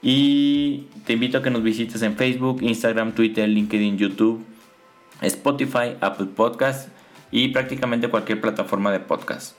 Y 0.01 0.87
te 1.05 1.13
invito 1.13 1.37
a 1.37 1.43
que 1.43 1.49
nos 1.49 1.63
visites 1.63 2.01
en 2.01 2.15
Facebook, 2.15 2.61
Instagram, 2.61 3.13
Twitter, 3.13 3.47
LinkedIn, 3.47 3.97
YouTube, 3.97 4.43
Spotify, 5.21 5.97
Apple 6.01 6.27
Podcast 6.27 6.89
y 7.31 7.49
prácticamente 7.49 8.07
cualquier 8.09 8.39
plataforma 8.39 8.91
de 8.91 8.99
podcast. 8.99 9.55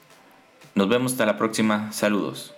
Nos 0.74 0.88
vemos 0.88 1.12
hasta 1.12 1.26
la 1.26 1.36
próxima. 1.36 1.92
Saludos. 1.92 2.55